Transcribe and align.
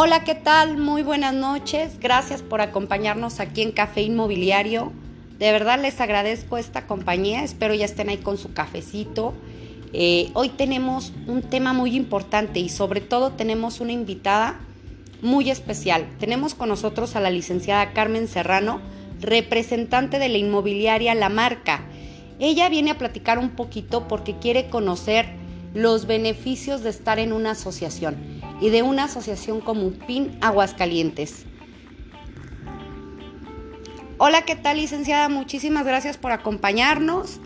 Hola, 0.00 0.22
¿qué 0.22 0.36
tal? 0.36 0.76
Muy 0.76 1.02
buenas 1.02 1.34
noches. 1.34 1.98
Gracias 1.98 2.40
por 2.40 2.60
acompañarnos 2.60 3.40
aquí 3.40 3.62
en 3.62 3.72
Café 3.72 4.02
Inmobiliario. 4.02 4.92
De 5.40 5.50
verdad 5.50 5.82
les 5.82 6.00
agradezco 6.00 6.56
esta 6.56 6.86
compañía. 6.86 7.42
Espero 7.42 7.74
ya 7.74 7.86
estén 7.86 8.08
ahí 8.08 8.18
con 8.18 8.38
su 8.38 8.52
cafecito. 8.52 9.34
Eh, 9.92 10.30
hoy 10.34 10.50
tenemos 10.50 11.12
un 11.26 11.42
tema 11.42 11.72
muy 11.72 11.96
importante 11.96 12.60
y 12.60 12.68
sobre 12.68 13.00
todo 13.00 13.32
tenemos 13.32 13.80
una 13.80 13.90
invitada 13.90 14.60
muy 15.20 15.50
especial. 15.50 16.06
Tenemos 16.20 16.54
con 16.54 16.68
nosotros 16.68 17.16
a 17.16 17.20
la 17.20 17.30
licenciada 17.30 17.92
Carmen 17.92 18.28
Serrano, 18.28 18.80
representante 19.20 20.20
de 20.20 20.28
la 20.28 20.38
inmobiliaria 20.38 21.16
La 21.16 21.28
Marca. 21.28 21.82
Ella 22.38 22.68
viene 22.68 22.92
a 22.92 22.98
platicar 22.98 23.40
un 23.40 23.50
poquito 23.50 24.06
porque 24.06 24.36
quiere 24.38 24.68
conocer 24.68 25.26
los 25.74 26.06
beneficios 26.06 26.84
de 26.84 26.90
estar 26.90 27.18
en 27.18 27.32
una 27.32 27.50
asociación 27.50 28.37
y 28.60 28.70
de 28.70 28.82
una 28.82 29.04
asociación 29.04 29.60
como 29.60 29.90
PIN 29.92 30.38
Aguascalientes. 30.42 31.46
Hola, 34.18 34.42
¿qué 34.42 34.56
tal 34.56 34.78
licenciada? 34.78 35.28
Muchísimas 35.28 35.86
gracias 35.86 36.16
por 36.16 36.32
acompañarnos. 36.32 37.40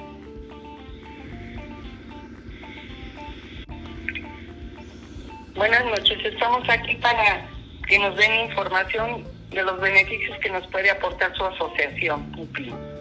Buenas 5.55 5.85
noches, 5.85 6.19
estamos 6.25 6.67
aquí 6.69 6.97
para 6.97 7.47
que 7.87 7.99
nos 7.99 8.17
den 8.17 8.49
información 8.49 9.25
de 9.51 9.63
los 9.63 9.79
beneficios 9.81 10.39
que 10.39 10.51
nos 10.51 10.67
puede 10.69 10.91
aportar 10.91 11.37
su 11.37 11.45
asociación, 11.45 12.33
PIN. 12.55 12.92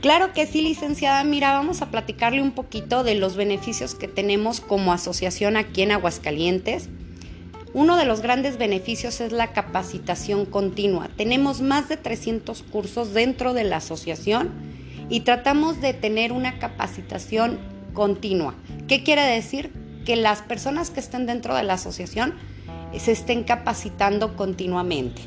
Claro 0.00 0.32
que 0.32 0.46
sí, 0.46 0.62
licenciada. 0.62 1.22
Mira, 1.24 1.52
vamos 1.52 1.82
a 1.82 1.90
platicarle 1.90 2.40
un 2.40 2.52
poquito 2.52 3.04
de 3.04 3.16
los 3.16 3.36
beneficios 3.36 3.94
que 3.94 4.08
tenemos 4.08 4.62
como 4.62 4.94
asociación 4.94 5.58
aquí 5.58 5.82
en 5.82 5.92
Aguascalientes. 5.92 6.88
Uno 7.74 7.96
de 7.98 8.06
los 8.06 8.22
grandes 8.22 8.56
beneficios 8.56 9.20
es 9.20 9.30
la 9.30 9.52
capacitación 9.52 10.46
continua. 10.46 11.10
Tenemos 11.16 11.60
más 11.60 11.90
de 11.90 11.98
300 11.98 12.62
cursos 12.62 13.12
dentro 13.12 13.52
de 13.52 13.64
la 13.64 13.76
asociación 13.76 14.50
y 15.10 15.20
tratamos 15.20 15.82
de 15.82 15.92
tener 15.92 16.32
una 16.32 16.58
capacitación 16.58 17.58
continua. 17.92 18.54
¿Qué 18.88 19.02
quiere 19.02 19.22
decir? 19.22 19.70
Que 20.06 20.16
las 20.16 20.40
personas 20.40 20.90
que 20.90 21.00
estén 21.00 21.26
dentro 21.26 21.54
de 21.54 21.62
la 21.62 21.74
asociación 21.74 22.34
se 22.98 23.12
estén 23.12 23.44
capacitando 23.44 24.34
continuamente. 24.34 25.20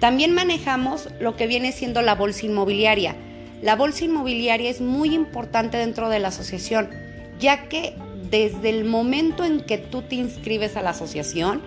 También 0.00 0.34
manejamos 0.34 1.08
lo 1.18 1.34
que 1.34 1.46
viene 1.46 1.72
siendo 1.72 2.02
la 2.02 2.14
bolsa 2.14 2.44
inmobiliaria. 2.44 3.16
La 3.62 3.76
bolsa 3.76 4.04
inmobiliaria 4.04 4.70
es 4.70 4.80
muy 4.80 5.14
importante 5.14 5.76
dentro 5.76 6.08
de 6.08 6.18
la 6.18 6.28
asociación, 6.28 6.90
ya 7.38 7.68
que 7.68 7.94
desde 8.30 8.70
el 8.70 8.84
momento 8.84 9.44
en 9.44 9.60
que 9.60 9.78
tú 9.78 10.02
te 10.02 10.16
inscribes 10.16 10.76
a 10.76 10.82
la 10.82 10.90
asociación, 10.90 11.62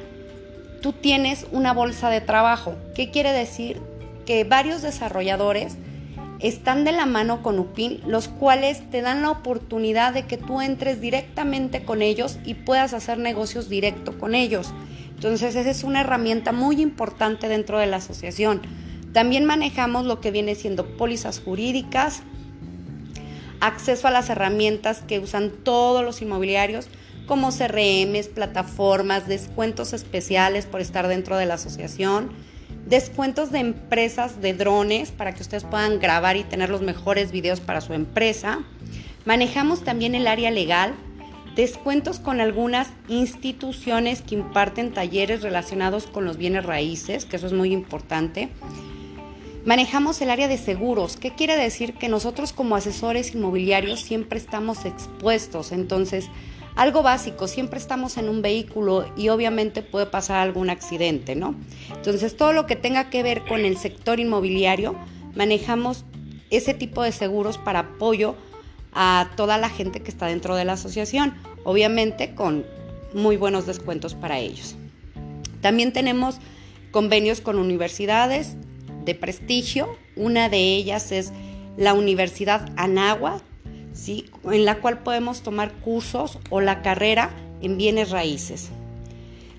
tú 0.81 0.93
tienes 0.93 1.47
una 1.51 1.73
bolsa 1.73 2.09
de 2.09 2.21
trabajo. 2.21 2.75
¿Qué 2.95 3.09
quiere 3.09 3.31
decir? 3.31 3.79
Que 4.25 4.43
varios 4.43 4.81
desarrolladores 4.81 5.77
están 6.39 6.83
de 6.83 6.91
la 6.91 7.05
mano 7.05 7.41
con 7.41 7.57
UPIN, 7.59 8.01
los 8.05 8.27
cuales 8.27 8.87
te 8.91 9.01
dan 9.01 9.21
la 9.21 9.31
oportunidad 9.31 10.13
de 10.13 10.25
que 10.25 10.37
tú 10.37 10.61
entres 10.61 11.01
directamente 11.01 11.83
con 11.83 12.01
ellos 12.01 12.37
y 12.45 12.53
puedas 12.53 12.93
hacer 12.93 13.17
negocios 13.17 13.69
directo 13.69 14.17
con 14.19 14.35
ellos. 14.35 14.73
Entonces 15.15 15.55
esa 15.55 15.69
es 15.69 15.83
una 15.83 16.01
herramienta 16.01 16.51
muy 16.51 16.79
importante 16.79 17.47
dentro 17.47 17.79
de 17.79 17.87
la 17.87 17.97
asociación. 17.97 18.61
También 19.13 19.45
manejamos 19.45 20.05
lo 20.05 20.21
que 20.21 20.31
viene 20.31 20.55
siendo 20.55 20.85
pólizas 20.97 21.39
jurídicas, 21.39 22.21
acceso 23.59 24.07
a 24.07 24.11
las 24.11 24.29
herramientas 24.29 25.01
que 25.01 25.19
usan 25.19 25.51
todos 25.63 26.03
los 26.03 26.21
inmobiliarios 26.21 26.89
como 27.25 27.49
CRMs, 27.51 28.27
plataformas, 28.27 29.27
descuentos 29.27 29.93
especiales 29.93 30.65
por 30.65 30.81
estar 30.81 31.07
dentro 31.07 31.37
de 31.37 31.45
la 31.45 31.55
asociación, 31.55 32.31
descuentos 32.85 33.51
de 33.51 33.59
empresas 33.59 34.41
de 34.41 34.53
drones 34.53 35.11
para 35.11 35.33
que 35.33 35.41
ustedes 35.41 35.65
puedan 35.65 35.99
grabar 35.99 36.37
y 36.37 36.43
tener 36.43 36.69
los 36.69 36.81
mejores 36.81 37.31
videos 37.31 37.59
para 37.59 37.81
su 37.81 37.93
empresa. 37.93 38.59
Manejamos 39.25 39.83
también 39.83 40.15
el 40.15 40.25
área 40.25 40.51
legal, 40.51 40.93
descuentos 41.55 42.19
con 42.19 42.39
algunas 42.39 42.89
instituciones 43.09 44.21
que 44.21 44.35
imparten 44.35 44.93
talleres 44.93 45.41
relacionados 45.41 46.07
con 46.07 46.23
los 46.23 46.37
bienes 46.37 46.65
raíces, 46.65 47.25
que 47.25 47.35
eso 47.35 47.47
es 47.47 47.53
muy 47.53 47.73
importante. 47.73 48.49
Manejamos 49.67 50.21
el 50.21 50.29
área 50.29 50.47
de 50.47 50.57
seguros. 50.57 51.17
¿Qué 51.17 51.31
quiere 51.31 51.57
decir? 51.57 51.95
Que 51.95 52.07
nosotros 52.07 52.53
como 52.53 52.77
asesores 52.77 53.35
inmobiliarios 53.35 53.99
siempre 53.99 54.39
estamos 54.39 54.85
expuestos. 54.85 55.73
Entonces, 55.73 56.29
algo 56.77 57.03
básico, 57.03 57.49
siempre 57.49 57.77
estamos 57.77 58.15
en 58.15 58.29
un 58.29 58.41
vehículo 58.41 59.11
y 59.17 59.27
obviamente 59.27 59.81
puede 59.81 60.05
pasar 60.05 60.37
algún 60.37 60.69
accidente, 60.69 61.35
¿no? 61.35 61.53
Entonces, 61.93 62.37
todo 62.37 62.53
lo 62.53 62.65
que 62.65 62.77
tenga 62.77 63.09
que 63.09 63.23
ver 63.23 63.43
con 63.43 63.65
el 63.65 63.75
sector 63.75 64.21
inmobiliario, 64.21 64.95
manejamos 65.35 66.05
ese 66.49 66.73
tipo 66.73 67.03
de 67.03 67.11
seguros 67.11 67.57
para 67.57 67.79
apoyo 67.79 68.35
a 68.93 69.31
toda 69.35 69.57
la 69.57 69.67
gente 69.67 70.01
que 70.01 70.11
está 70.11 70.27
dentro 70.27 70.55
de 70.55 70.63
la 70.63 70.73
asociación, 70.73 71.35
obviamente 71.65 72.35
con 72.35 72.65
muy 73.13 73.35
buenos 73.35 73.65
descuentos 73.65 74.15
para 74.15 74.39
ellos. 74.39 74.77
También 75.59 75.91
tenemos 75.91 76.37
convenios 76.91 77.41
con 77.41 77.59
universidades, 77.59 78.55
de 79.07 79.15
prestigio. 79.15 79.97
Una 80.15 80.49
de 80.49 80.59
ellas 80.59 81.11
es 81.11 81.33
la 81.77 81.95
Universidad 81.95 82.69
Anáhuac, 82.75 83.41
¿sí? 83.93 84.25
en 84.43 84.65
la 84.65 84.75
cual 84.75 84.99
podemos 84.99 85.41
tomar 85.41 85.71
cursos 85.71 86.37
o 86.51 86.61
la 86.61 86.83
carrera 86.83 87.31
en 87.63 87.77
bienes 87.77 88.11
raíces. 88.11 88.69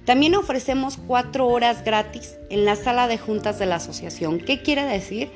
También 0.05 0.37
ofrecemos 0.37 0.99
cuatro 1.07 1.49
horas 1.49 1.85
gratis 1.85 2.37
en 2.49 2.65
la 2.65 2.77
sala 2.77 3.09
de 3.09 3.19
juntas 3.19 3.59
de 3.59 3.67
la 3.67 3.77
asociación. 3.77 4.39
¿Qué 4.39 4.63
quiere 4.63 4.85
decir? 4.85 5.31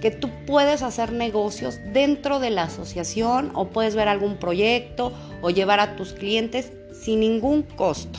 Que 0.00 0.10
tú 0.10 0.30
puedes 0.46 0.82
hacer 0.82 1.12
negocios 1.12 1.78
dentro 1.92 2.38
de 2.38 2.50
la 2.50 2.64
asociación 2.64 3.50
o 3.54 3.68
puedes 3.68 3.96
ver 3.96 4.08
algún 4.08 4.36
proyecto 4.36 5.12
o 5.42 5.50
llevar 5.50 5.80
a 5.80 5.96
tus 5.96 6.12
clientes 6.12 6.72
sin 6.92 7.20
ningún 7.20 7.62
costo. 7.62 8.18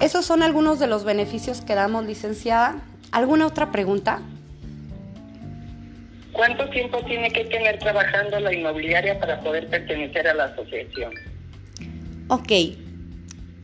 Esos 0.00 0.24
son 0.24 0.42
algunos 0.42 0.78
de 0.78 0.86
los 0.86 1.04
beneficios 1.04 1.60
que 1.60 1.74
damos, 1.74 2.06
licenciada. 2.06 2.82
¿Alguna 3.12 3.46
otra 3.46 3.70
pregunta? 3.70 4.22
¿Cuánto 6.32 6.70
tiempo 6.70 7.04
tiene 7.04 7.30
que 7.30 7.44
tener 7.44 7.78
trabajando 7.78 8.40
la 8.40 8.54
inmobiliaria 8.54 9.20
para 9.20 9.40
poder 9.40 9.68
pertenecer 9.68 10.26
a 10.26 10.32
la 10.32 10.44
asociación? 10.44 11.12
Ok, 12.28 12.52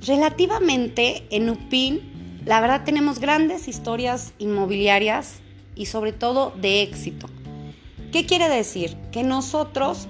relativamente 0.07 1.23
en 1.31 1.49
UPIN, 1.49 2.43
la 2.45 2.61
verdad 2.61 2.83
tenemos 2.85 3.19
grandes 3.19 3.67
historias 3.67 4.35
inmobiliarias 4.39 5.41
y 5.75 5.87
sobre 5.87 6.13
todo 6.13 6.53
de 6.61 6.83
éxito. 6.83 7.31
¿Qué 8.13 8.27
quiere 8.27 8.51
decir? 8.51 8.95
Que 9.11 9.23
nosotros 9.23 10.07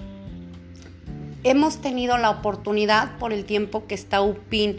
hemos 1.44 1.81
tenido 1.81 2.19
la 2.19 2.31
oportunidad 2.31 3.16
por 3.19 3.32
el 3.32 3.44
tiempo 3.44 3.86
que 3.86 3.94
está 3.94 4.22
UPIN 4.22 4.78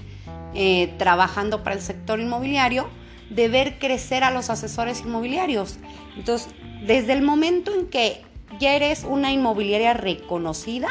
eh, 0.53 0.93
trabajando 0.97 1.63
para 1.63 1.75
el 1.75 1.81
sector 1.81 2.19
inmobiliario, 2.19 2.87
de 3.29 3.47
ver 3.49 3.79
crecer 3.79 4.23
a 4.23 4.31
los 4.31 4.49
asesores 4.49 5.01
inmobiliarios. 5.01 5.77
Entonces, 6.15 6.49
desde 6.85 7.13
el 7.13 7.21
momento 7.21 7.73
en 7.73 7.87
que 7.87 8.21
ya 8.59 8.73
eres 8.73 9.03
una 9.03 9.31
inmobiliaria 9.31 9.93
reconocida, 9.93 10.87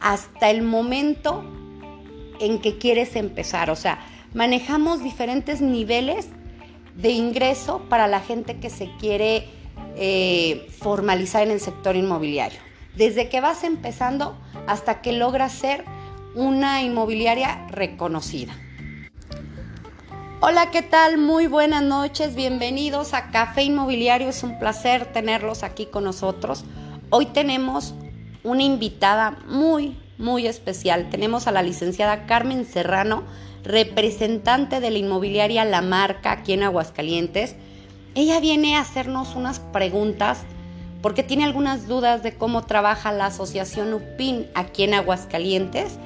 hasta 0.00 0.50
el 0.50 0.62
momento 0.62 1.44
en 2.40 2.60
que 2.60 2.78
quieres 2.78 3.16
empezar. 3.16 3.70
O 3.70 3.76
sea, 3.76 3.98
manejamos 4.34 5.02
diferentes 5.02 5.60
niveles 5.60 6.28
de 6.94 7.10
ingreso 7.10 7.82
para 7.88 8.06
la 8.06 8.20
gente 8.20 8.58
que 8.58 8.70
se 8.70 8.90
quiere 8.98 9.48
eh, 9.96 10.68
formalizar 10.78 11.42
en 11.42 11.50
el 11.50 11.60
sector 11.60 11.96
inmobiliario. 11.96 12.58
Desde 12.96 13.28
que 13.28 13.40
vas 13.40 13.62
empezando 13.64 14.36
hasta 14.66 15.00
que 15.00 15.12
logras 15.12 15.52
ser 15.52 15.84
una 16.34 16.82
inmobiliaria 16.82 17.66
reconocida. 17.70 18.54
Hola, 20.40 20.70
¿qué 20.70 20.82
tal? 20.82 21.18
Muy 21.18 21.46
buenas 21.46 21.82
noches, 21.82 22.36
bienvenidos 22.36 23.12
a 23.12 23.30
Café 23.30 23.64
Inmobiliario, 23.64 24.28
es 24.28 24.42
un 24.42 24.58
placer 24.58 25.12
tenerlos 25.12 25.62
aquí 25.62 25.86
con 25.86 26.04
nosotros. 26.04 26.64
Hoy 27.10 27.26
tenemos 27.26 27.94
una 28.44 28.62
invitada 28.62 29.38
muy, 29.48 29.96
muy 30.18 30.46
especial. 30.46 31.10
Tenemos 31.10 31.46
a 31.46 31.52
la 31.52 31.62
licenciada 31.62 32.26
Carmen 32.26 32.64
Serrano, 32.64 33.24
representante 33.64 34.80
de 34.80 34.90
la 34.90 34.98
inmobiliaria 34.98 35.64
La 35.64 35.82
Marca 35.82 36.32
aquí 36.32 36.52
en 36.52 36.62
Aguascalientes. 36.62 37.56
Ella 38.14 38.40
viene 38.40 38.76
a 38.76 38.80
hacernos 38.80 39.34
unas 39.34 39.60
preguntas 39.60 40.44
porque 41.02 41.22
tiene 41.22 41.44
algunas 41.44 41.86
dudas 41.86 42.22
de 42.22 42.34
cómo 42.34 42.64
trabaja 42.66 43.12
la 43.12 43.26
asociación 43.26 43.94
UPIN 43.94 44.46
aquí 44.54 44.84
en 44.84 44.94
Aguascalientes 44.94 45.98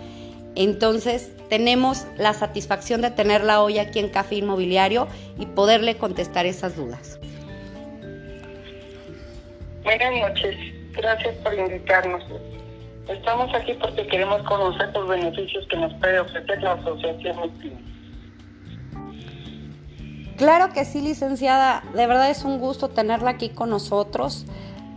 entonces, 0.55 1.33
tenemos 1.49 2.07
la 2.19 2.35
satisfacción 2.35 3.01
de 3.01 3.11
tenerla 3.11 3.63
hoy 3.63 3.79
aquí 3.79 3.99
en 3.99 4.11
Café 4.11 4.37
Inmobiliario 4.37 5.09
y 5.39 5.47
poderle 5.47 5.97
contestar 5.97 6.47
esas 6.47 6.77
dudas. 6.77 7.19
Buenas 9.83 10.13
noches, 10.29 10.57
gracias 10.93 11.35
por 11.37 11.55
invitarnos. 11.55 12.23
Estamos 13.09 13.53
aquí 13.55 13.75
porque 13.75 14.07
queremos 14.07 14.43
conocer 14.43 14.91
los 14.95 15.09
beneficios 15.09 15.67
que 15.69 15.77
nos 15.77 15.93
puede 15.95 16.21
ofrecer 16.21 16.63
la 16.63 16.73
asociación 16.73 17.39
UPIN. 17.39 17.93
Claro 20.37 20.73
que 20.73 20.85
sí, 20.85 21.01
licenciada. 21.01 21.83
De 21.95 22.07
verdad 22.07 22.31
es 22.31 22.45
un 22.45 22.59
gusto 22.59 22.89
tenerla 22.89 23.31
aquí 23.31 23.49
con 23.49 23.71
nosotros. 23.71 24.47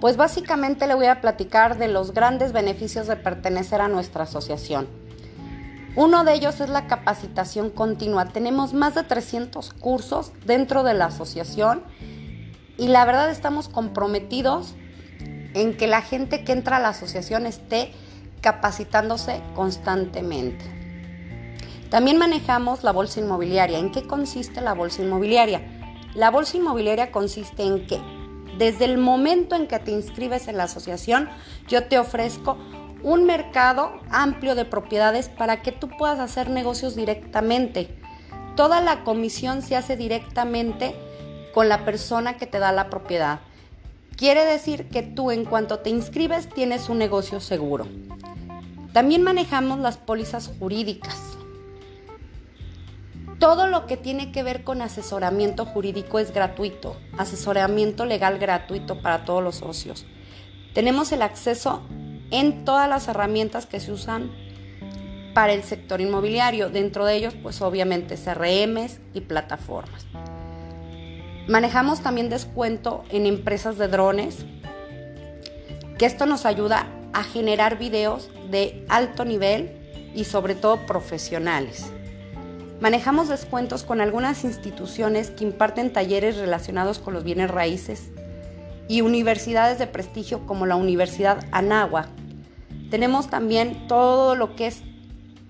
Pues 0.05 0.17
básicamente 0.17 0.85
le 0.85 0.93
voy 0.93 1.07
a 1.07 1.19
platicar 1.19 1.79
de 1.79 1.87
los 1.87 2.13
grandes 2.13 2.53
beneficios 2.53 3.07
de 3.07 3.15
pertenecer 3.15 3.81
a 3.81 3.87
nuestra 3.87 4.25
asociación. 4.25 4.87
Uno 5.95 6.23
de 6.23 6.35
ellos 6.35 6.61
es 6.61 6.69
la 6.69 6.85
capacitación 6.85 7.71
continua. 7.71 8.25
Tenemos 8.25 8.75
más 8.75 8.93
de 8.93 9.01
300 9.01 9.73
cursos 9.73 10.31
dentro 10.45 10.83
de 10.83 10.93
la 10.93 11.05
asociación 11.05 11.81
y 12.77 12.89
la 12.89 13.03
verdad 13.03 13.31
estamos 13.31 13.67
comprometidos 13.67 14.75
en 15.55 15.75
que 15.75 15.87
la 15.87 16.03
gente 16.03 16.43
que 16.43 16.51
entra 16.51 16.77
a 16.77 16.81
la 16.81 16.89
asociación 16.89 17.47
esté 17.47 17.91
capacitándose 18.41 19.41
constantemente. 19.55 20.65
También 21.89 22.19
manejamos 22.19 22.83
la 22.83 22.91
bolsa 22.91 23.21
inmobiliaria. 23.21 23.79
¿En 23.79 23.91
qué 23.91 24.05
consiste 24.05 24.61
la 24.61 24.75
bolsa 24.75 25.01
inmobiliaria? 25.01 25.63
La 26.13 26.29
bolsa 26.29 26.57
inmobiliaria 26.57 27.11
consiste 27.11 27.63
en 27.63 27.87
que 27.87 27.99
desde 28.57 28.85
el 28.85 28.97
momento 28.97 29.55
en 29.55 29.67
que 29.67 29.79
te 29.79 29.91
inscribes 29.91 30.47
en 30.47 30.57
la 30.57 30.63
asociación, 30.63 31.29
yo 31.67 31.85
te 31.85 31.99
ofrezco 31.99 32.57
un 33.03 33.25
mercado 33.25 34.01
amplio 34.09 34.55
de 34.55 34.65
propiedades 34.65 35.29
para 35.29 35.61
que 35.61 35.71
tú 35.71 35.89
puedas 35.89 36.19
hacer 36.19 36.49
negocios 36.49 36.95
directamente. 36.95 37.89
Toda 38.55 38.81
la 38.81 39.03
comisión 39.03 39.61
se 39.61 39.75
hace 39.75 39.97
directamente 39.97 40.95
con 41.53 41.69
la 41.69 41.85
persona 41.85 42.37
que 42.37 42.47
te 42.47 42.59
da 42.59 42.71
la 42.71 42.89
propiedad. 42.89 43.41
Quiere 44.15 44.45
decir 44.45 44.87
que 44.89 45.03
tú 45.03 45.29
en 45.29 45.45
cuanto 45.45 45.79
te 45.79 45.89
inscribes 45.89 46.49
tienes 46.49 46.89
un 46.89 46.97
negocio 46.97 47.39
seguro. 47.41 47.85
También 48.93 49.23
manejamos 49.23 49.79
las 49.79 49.97
pólizas 49.97 50.51
jurídicas. 50.57 51.37
Todo 53.39 53.67
lo 53.67 53.85
que 53.85 53.97
tiene 53.97 54.31
que 54.31 54.43
ver 54.43 54.63
con 54.63 54.81
asesoramiento 54.81 55.65
jurídico 55.65 56.19
es 56.19 56.33
gratuito, 56.33 56.95
asesoramiento 57.17 58.05
legal 58.05 58.39
gratuito 58.39 59.01
para 59.01 59.25
todos 59.25 59.43
los 59.43 59.55
socios. 59.57 60.05
Tenemos 60.73 61.11
el 61.11 61.21
acceso 61.21 61.81
en 62.31 62.63
todas 62.63 62.87
las 62.87 63.07
herramientas 63.09 63.65
que 63.65 63.81
se 63.81 63.91
usan 63.91 64.31
para 65.33 65.51
el 65.51 65.63
sector 65.63 65.99
inmobiliario, 65.99 66.69
dentro 66.69 67.05
de 67.05 67.15
ellos 67.17 67.35
pues 67.41 67.61
obviamente 67.61 68.15
CRMs 68.15 68.99
y 69.13 69.21
plataformas. 69.21 70.05
Manejamos 71.47 72.01
también 72.01 72.29
descuento 72.29 73.03
en 73.09 73.25
empresas 73.25 73.77
de 73.77 73.89
drones, 73.89 74.45
que 75.97 76.05
esto 76.05 76.25
nos 76.25 76.45
ayuda 76.45 76.87
a 77.13 77.23
generar 77.23 77.77
videos 77.77 78.29
de 78.49 78.85
alto 78.87 79.25
nivel 79.25 80.11
y 80.15 80.23
sobre 80.23 80.55
todo 80.55 80.85
profesionales. 80.85 81.91
Manejamos 82.81 83.29
descuentos 83.29 83.83
con 83.83 84.01
algunas 84.01 84.43
instituciones 84.43 85.31
que 85.31 85.45
imparten 85.45 85.93
talleres 85.93 86.37
relacionados 86.37 86.99
con 86.99 87.13
los 87.13 87.23
bienes 87.23 87.49
raíces 87.49 88.11
y 88.89 89.01
universidades 89.01 89.79
de 89.79 89.87
prestigio 89.87 90.45
como 90.45 90.65
la 90.65 90.75
Universidad 90.75 91.45
Anáhuac. 91.51 92.09
Tenemos 92.91 93.29
también 93.29 93.87
todo 93.87 94.35
lo 94.35 94.55
que 94.55 94.67
es 94.67 94.81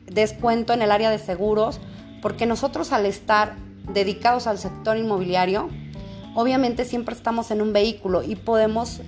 descuento 0.05 0.73
en 0.73 0.83
el 0.83 0.91
área 0.91 1.09
de 1.09 1.17
seguros, 1.17 1.79
porque 2.21 2.45
nosotros 2.45 2.91
al 2.91 3.07
estar 3.07 3.55
dedicados 3.91 4.45
al 4.45 4.59
sector 4.59 4.95
inmobiliario, 4.95 5.69
obviamente 6.35 6.85
siempre 6.85 7.15
estamos 7.15 7.49
en 7.49 7.61
un 7.61 7.73
vehículo 7.73 8.21
y 8.21 8.35
podemos 8.35 9.01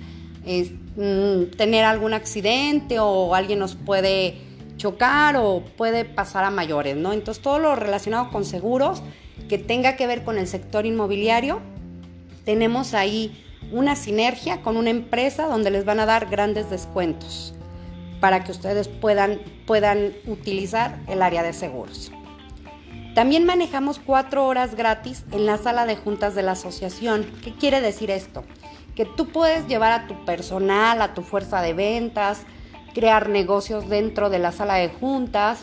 mm, 0.44 1.56
tener 1.56 1.84
algún 1.84 2.14
accidente 2.14 2.98
o 2.98 3.34
alguien 3.34 3.60
nos 3.60 3.76
puede 3.76 4.47
chocar 4.78 5.36
o 5.36 5.62
puede 5.76 6.06
pasar 6.06 6.44
a 6.44 6.50
mayores, 6.50 6.96
¿no? 6.96 7.12
Entonces 7.12 7.42
todo 7.42 7.58
lo 7.58 7.76
relacionado 7.76 8.30
con 8.30 8.46
seguros 8.46 9.02
que 9.48 9.58
tenga 9.58 9.96
que 9.96 10.06
ver 10.06 10.24
con 10.24 10.38
el 10.38 10.46
sector 10.46 10.86
inmobiliario, 10.86 11.60
tenemos 12.46 12.94
ahí 12.94 13.44
una 13.70 13.96
sinergia 13.96 14.62
con 14.62 14.78
una 14.78 14.90
empresa 14.90 15.46
donde 15.46 15.70
les 15.70 15.84
van 15.84 16.00
a 16.00 16.06
dar 16.06 16.30
grandes 16.30 16.70
descuentos 16.70 17.54
para 18.20 18.42
que 18.42 18.52
ustedes 18.52 18.88
puedan, 18.88 19.40
puedan 19.66 20.14
utilizar 20.26 20.98
el 21.06 21.22
área 21.22 21.42
de 21.42 21.52
seguros. 21.52 22.10
También 23.14 23.44
manejamos 23.44 23.98
cuatro 23.98 24.46
horas 24.46 24.76
gratis 24.76 25.24
en 25.32 25.44
la 25.44 25.58
sala 25.58 25.86
de 25.86 25.96
juntas 25.96 26.34
de 26.34 26.42
la 26.42 26.52
asociación. 26.52 27.26
¿Qué 27.42 27.52
quiere 27.52 27.80
decir 27.80 28.10
esto? 28.10 28.44
Que 28.94 29.04
tú 29.04 29.28
puedes 29.28 29.66
llevar 29.66 29.92
a 29.92 30.06
tu 30.06 30.24
personal, 30.24 31.02
a 31.02 31.14
tu 31.14 31.22
fuerza 31.22 31.60
de 31.60 31.74
ventas, 31.74 32.42
crear 32.98 33.28
negocios 33.28 33.88
dentro 33.88 34.28
de 34.28 34.40
la 34.40 34.50
sala 34.50 34.74
de 34.74 34.88
juntas, 34.88 35.60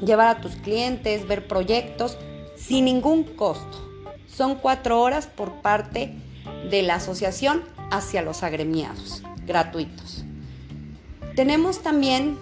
llevar 0.00 0.28
a 0.28 0.40
tus 0.40 0.54
clientes, 0.54 1.26
ver 1.26 1.48
proyectos 1.48 2.16
sin 2.54 2.84
ningún 2.84 3.24
costo. 3.24 3.90
Son 4.28 4.54
cuatro 4.54 5.00
horas 5.00 5.26
por 5.26 5.54
parte 5.54 6.14
de 6.70 6.82
la 6.82 6.94
asociación 6.94 7.64
hacia 7.90 8.22
los 8.22 8.44
agremiados, 8.44 9.24
gratuitos. 9.44 10.24
Tenemos 11.34 11.82
también 11.82 12.38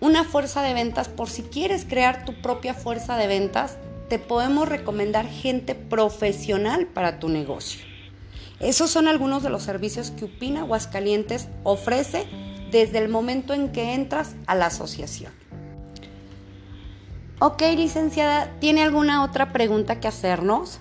una 0.00 0.24
fuerza 0.24 0.62
de 0.62 0.72
ventas 0.72 1.10
por 1.10 1.28
si 1.28 1.42
quieres 1.42 1.84
crear 1.84 2.24
tu 2.24 2.40
propia 2.40 2.72
fuerza 2.72 3.18
de 3.18 3.26
ventas, 3.26 3.76
te 4.08 4.18
podemos 4.18 4.70
recomendar 4.70 5.26
gente 5.28 5.74
profesional 5.74 6.86
para 6.86 7.18
tu 7.18 7.28
negocio. 7.28 7.84
Esos 8.58 8.88
son 8.88 9.06
algunos 9.06 9.42
de 9.42 9.50
los 9.50 9.64
servicios 9.64 10.12
que 10.12 10.24
Upina 10.24 10.60
Aguascalientes 10.60 11.48
ofrece 11.62 12.26
desde 12.72 12.98
el 12.98 13.08
momento 13.08 13.54
en 13.54 13.70
que 13.70 13.94
entras 13.94 14.34
a 14.46 14.56
la 14.56 14.66
asociación. 14.66 15.32
Ok, 17.38 17.62
licenciada, 17.76 18.50
¿tiene 18.60 18.82
alguna 18.82 19.22
otra 19.22 19.52
pregunta 19.52 20.00
que 20.00 20.08
hacernos? 20.08 20.80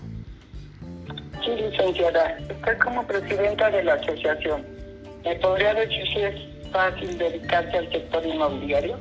Sí, 1.44 1.50
licenciada. 1.50 2.38
Usted 2.50 2.78
como 2.80 3.06
presidenta 3.06 3.70
de 3.70 3.84
la 3.84 3.96
asociación, 3.96 4.64
¿me 5.26 5.36
podría 5.36 5.74
decir 5.74 6.04
si 6.14 6.20
es 6.22 6.72
fácil 6.72 7.18
dedicarse 7.18 7.78
al 7.78 7.92
sector 7.92 8.26
inmobiliario? 8.26 8.98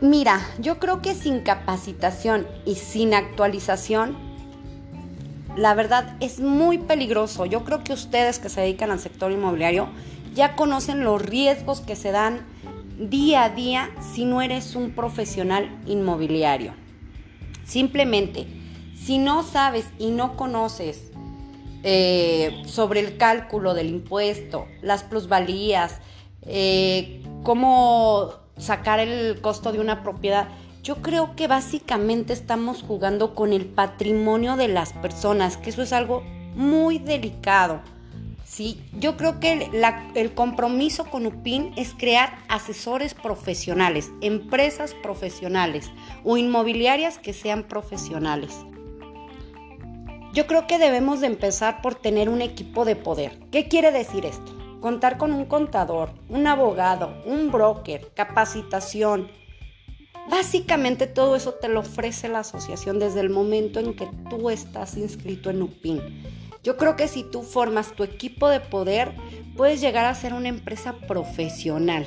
Mira, 0.00 0.40
yo 0.58 0.78
creo 0.78 1.02
que 1.02 1.14
sin 1.14 1.40
capacitación 1.40 2.46
y 2.64 2.76
sin 2.76 3.14
actualización 3.14 4.16
la 5.56 5.74
verdad 5.74 6.16
es 6.20 6.40
muy 6.40 6.78
peligroso. 6.78 7.46
Yo 7.46 7.64
creo 7.64 7.84
que 7.84 7.92
ustedes 7.92 8.38
que 8.38 8.48
se 8.48 8.60
dedican 8.60 8.90
al 8.90 9.00
sector 9.00 9.32
inmobiliario 9.32 9.88
ya 10.34 10.56
conocen 10.56 11.04
los 11.04 11.22
riesgos 11.22 11.80
que 11.80 11.96
se 11.96 12.10
dan 12.10 12.46
día 12.98 13.44
a 13.44 13.50
día 13.50 13.90
si 14.14 14.24
no 14.24 14.42
eres 14.42 14.74
un 14.74 14.92
profesional 14.92 15.68
inmobiliario. 15.86 16.72
Simplemente, 17.64 18.46
si 18.96 19.18
no 19.18 19.42
sabes 19.42 19.86
y 19.98 20.10
no 20.10 20.36
conoces 20.36 21.10
eh, 21.82 22.62
sobre 22.66 23.00
el 23.00 23.16
cálculo 23.16 23.74
del 23.74 23.88
impuesto, 23.90 24.66
las 24.82 25.02
plusvalías, 25.02 26.00
eh, 26.42 27.22
cómo 27.42 28.32
sacar 28.56 29.00
el 29.00 29.40
costo 29.40 29.72
de 29.72 29.80
una 29.80 30.02
propiedad, 30.02 30.48
yo 30.84 30.96
creo 30.96 31.34
que 31.34 31.48
básicamente 31.48 32.34
estamos 32.34 32.82
jugando 32.82 33.34
con 33.34 33.54
el 33.54 33.64
patrimonio 33.64 34.56
de 34.56 34.68
las 34.68 34.92
personas, 34.92 35.56
que 35.56 35.70
eso 35.70 35.80
es 35.80 35.94
algo 35.94 36.22
muy 36.54 36.98
delicado. 36.98 37.80
¿sí? 38.44 38.78
Yo 38.92 39.16
creo 39.16 39.40
que 39.40 39.70
el 40.14 40.34
compromiso 40.34 41.06
con 41.06 41.24
UPIN 41.24 41.72
es 41.76 41.94
crear 41.94 42.36
asesores 42.48 43.14
profesionales, 43.14 44.10
empresas 44.20 44.92
profesionales 45.02 45.90
o 46.22 46.36
inmobiliarias 46.36 47.16
que 47.16 47.32
sean 47.32 47.62
profesionales. 47.62 48.54
Yo 50.34 50.46
creo 50.46 50.66
que 50.66 50.78
debemos 50.78 51.22
de 51.22 51.28
empezar 51.28 51.80
por 51.80 51.94
tener 51.94 52.28
un 52.28 52.42
equipo 52.42 52.84
de 52.84 52.96
poder. 52.96 53.40
¿Qué 53.50 53.68
quiere 53.68 53.90
decir 53.90 54.26
esto? 54.26 54.52
Contar 54.82 55.16
con 55.16 55.32
un 55.32 55.46
contador, 55.46 56.10
un 56.28 56.46
abogado, 56.46 57.22
un 57.24 57.50
broker, 57.50 58.12
capacitación, 58.14 59.30
Básicamente 60.28 61.06
todo 61.06 61.36
eso 61.36 61.54
te 61.54 61.68
lo 61.68 61.80
ofrece 61.80 62.28
la 62.28 62.40
asociación 62.40 62.98
desde 62.98 63.20
el 63.20 63.30
momento 63.30 63.80
en 63.80 63.94
que 63.94 64.08
tú 64.30 64.50
estás 64.50 64.96
inscrito 64.96 65.50
en 65.50 65.62
UPIN. 65.62 66.00
Yo 66.62 66.76
creo 66.76 66.96
que 66.96 67.08
si 67.08 67.24
tú 67.24 67.42
formas 67.42 67.92
tu 67.92 68.04
equipo 68.04 68.48
de 68.48 68.60
poder, 68.60 69.12
puedes 69.56 69.80
llegar 69.80 70.06
a 70.06 70.14
ser 70.14 70.32
una 70.32 70.48
empresa 70.48 70.94
profesional. 71.06 72.06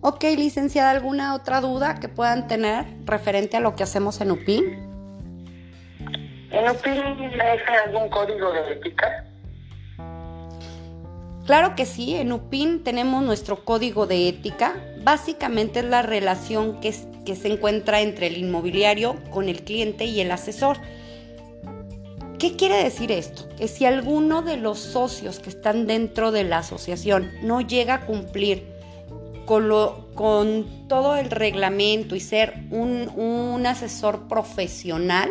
Ok, 0.00 0.24
licenciada, 0.36 0.90
¿alguna 0.90 1.34
otra 1.34 1.60
duda 1.60 2.00
que 2.00 2.08
puedan 2.08 2.48
tener 2.48 2.86
referente 3.04 3.58
a 3.58 3.60
lo 3.60 3.76
que 3.76 3.82
hacemos 3.84 4.20
en 4.20 4.32
UPIN? 4.32 4.64
¿En 6.50 6.70
UPIN 6.70 7.30
deja 7.30 7.82
algún 7.84 8.08
código 8.08 8.52
de 8.52 8.72
ética? 8.72 9.31
Claro 11.46 11.74
que 11.74 11.86
sí, 11.86 12.14
en 12.14 12.32
UPIN 12.32 12.84
tenemos 12.84 13.22
nuestro 13.24 13.64
código 13.64 14.06
de 14.06 14.28
ética. 14.28 14.76
Básicamente 15.02 15.80
es 15.80 15.86
la 15.86 16.02
relación 16.02 16.80
que, 16.80 16.92
se 16.92 17.48
encuentra 17.48 18.00
entre 18.00 18.28
el 18.28 18.36
inmobiliario 18.36 19.16
con 19.30 19.48
el 19.48 19.62
cliente 19.64 20.04
y 20.04 20.20
el 20.20 20.30
asesor. 20.30 20.76
¿Qué 22.38 22.56
quiere 22.56 22.82
decir 22.82 23.10
esto? 23.10 23.48
Que 23.56 23.66
si 23.66 23.84
alguno 23.84 24.42
de 24.42 24.56
los 24.56 24.78
socios 24.78 25.40
que 25.40 25.50
están 25.50 25.86
dentro 25.86 26.30
de 26.30 26.44
la 26.44 26.58
asociación 26.58 27.30
no 27.42 27.60
llega 27.60 27.94
a 27.94 28.06
cumplir 28.06 28.64
con, 29.44 30.66
todo 30.88 31.16
el 31.16 31.30
reglamento 31.30 32.14
y 32.14 32.20
ser 32.20 32.54
un 32.70 33.64
asesor 33.66 34.28
profesional, 34.28 35.30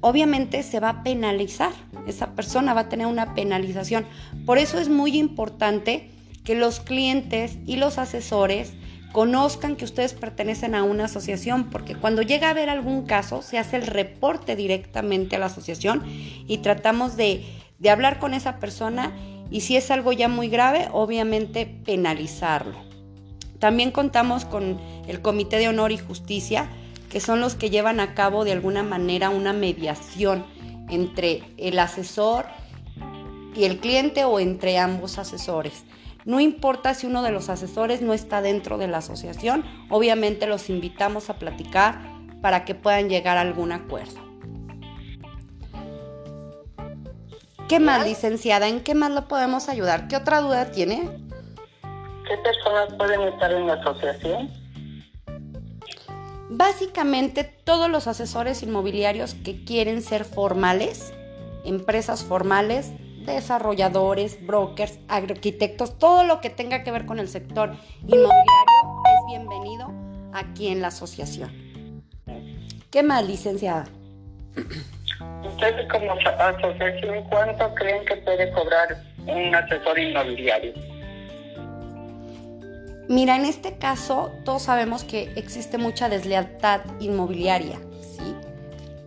obviamente 0.00 0.62
se 0.62 0.80
va 0.80 0.90
a 0.90 1.02
penalizar. 1.02 1.72
Esa 2.06 2.34
persona 2.34 2.74
va 2.74 2.82
a 2.82 2.88
tener 2.88 3.06
una 3.06 3.34
penalización. 3.34 4.06
Por 4.46 4.58
eso 4.58 4.78
es 4.78 4.88
muy 4.88 5.18
importante 5.18 6.10
que 6.44 6.54
los 6.54 6.80
clientes 6.80 7.58
y 7.66 7.76
los 7.76 7.98
asesores 7.98 8.72
conozcan 9.12 9.76
que 9.76 9.84
ustedes 9.84 10.14
pertenecen 10.14 10.74
a 10.74 10.84
una 10.84 11.06
asociación, 11.06 11.68
porque 11.70 11.96
cuando 11.96 12.22
llega 12.22 12.48
a 12.48 12.50
haber 12.50 12.70
algún 12.70 13.04
caso, 13.04 13.42
se 13.42 13.58
hace 13.58 13.76
el 13.76 13.86
reporte 13.86 14.56
directamente 14.56 15.36
a 15.36 15.38
la 15.38 15.46
asociación 15.46 16.04
y 16.06 16.58
tratamos 16.58 17.16
de, 17.16 17.44
de 17.78 17.90
hablar 17.90 18.18
con 18.18 18.34
esa 18.34 18.58
persona 18.58 19.12
y 19.50 19.62
si 19.62 19.76
es 19.76 19.90
algo 19.90 20.12
ya 20.12 20.28
muy 20.28 20.48
grave, 20.48 20.88
obviamente 20.92 21.66
penalizarlo. 21.66 22.78
También 23.58 23.90
contamos 23.90 24.44
con 24.44 24.78
el 25.06 25.20
Comité 25.20 25.58
de 25.58 25.68
Honor 25.68 25.92
y 25.92 25.98
Justicia, 25.98 26.68
que 27.10 27.20
son 27.20 27.40
los 27.40 27.56
que 27.56 27.68
llevan 27.68 28.00
a 28.00 28.14
cabo 28.14 28.44
de 28.44 28.52
alguna 28.52 28.82
manera 28.82 29.28
una 29.28 29.52
mediación 29.52 30.46
entre 30.88 31.42
el 31.58 31.78
asesor 31.78 32.46
y 33.54 33.64
el 33.64 33.78
cliente 33.78 34.24
o 34.24 34.38
entre 34.38 34.78
ambos 34.78 35.18
asesores. 35.18 35.84
No 36.24 36.38
importa 36.38 36.94
si 36.94 37.06
uno 37.06 37.22
de 37.22 37.32
los 37.32 37.48
asesores 37.48 38.00
no 38.00 38.14
está 38.14 38.40
dentro 38.42 38.78
de 38.78 38.86
la 38.86 38.98
asociación, 38.98 39.64
obviamente 39.90 40.46
los 40.46 40.70
invitamos 40.70 41.30
a 41.30 41.34
platicar 41.34 42.00
para 42.40 42.64
que 42.64 42.74
puedan 42.74 43.08
llegar 43.08 43.36
a 43.36 43.40
algún 43.40 43.72
acuerdo. 43.72 44.20
¿Qué 47.68 47.80
más, 47.80 48.04
licenciada? 48.04 48.68
¿En 48.68 48.80
qué 48.80 48.94
más 48.94 49.10
lo 49.10 49.28
podemos 49.28 49.68
ayudar? 49.68 50.08
¿Qué 50.08 50.16
otra 50.16 50.40
duda 50.40 50.70
tiene? 50.70 51.08
¿Qué 52.28 52.36
personas 52.38 52.92
pueden 52.94 53.20
estar 53.22 53.52
en 53.52 53.66
la 53.66 53.74
asociación? 53.74 54.59
Básicamente 56.52 57.44
todos 57.44 57.88
los 57.88 58.08
asesores 58.08 58.64
inmobiliarios 58.64 59.34
que 59.34 59.64
quieren 59.64 60.02
ser 60.02 60.24
formales, 60.24 61.14
empresas 61.64 62.24
formales, 62.24 62.90
desarrolladores, 63.24 64.44
brokers, 64.44 64.98
arquitectos, 65.06 65.96
todo 65.96 66.24
lo 66.24 66.40
que 66.40 66.50
tenga 66.50 66.82
que 66.82 66.90
ver 66.90 67.06
con 67.06 67.20
el 67.20 67.28
sector 67.28 67.70
inmobiliario 68.02 68.34
es 69.04 69.26
bienvenido 69.28 69.92
aquí 70.32 70.66
en 70.66 70.82
la 70.82 70.88
asociación. 70.88 71.52
¿Qué 72.90 73.04
más, 73.04 73.24
licenciada? 73.24 73.84
Ustedes 75.46 75.88
como 75.88 76.10
asociación, 76.14 77.22
¿cuánto 77.30 77.72
creen 77.76 78.04
que 78.06 78.16
puede 78.16 78.50
cobrar 78.50 79.00
un 79.24 79.54
asesor 79.54 79.96
inmobiliario? 80.00 80.72
Mira, 83.10 83.34
en 83.34 83.44
este 83.44 83.76
caso 83.76 84.30
todos 84.44 84.62
sabemos 84.62 85.02
que 85.02 85.32
existe 85.34 85.78
mucha 85.78 86.08
deslealtad 86.08 86.82
inmobiliaria, 87.00 87.80
¿sí? 88.02 88.36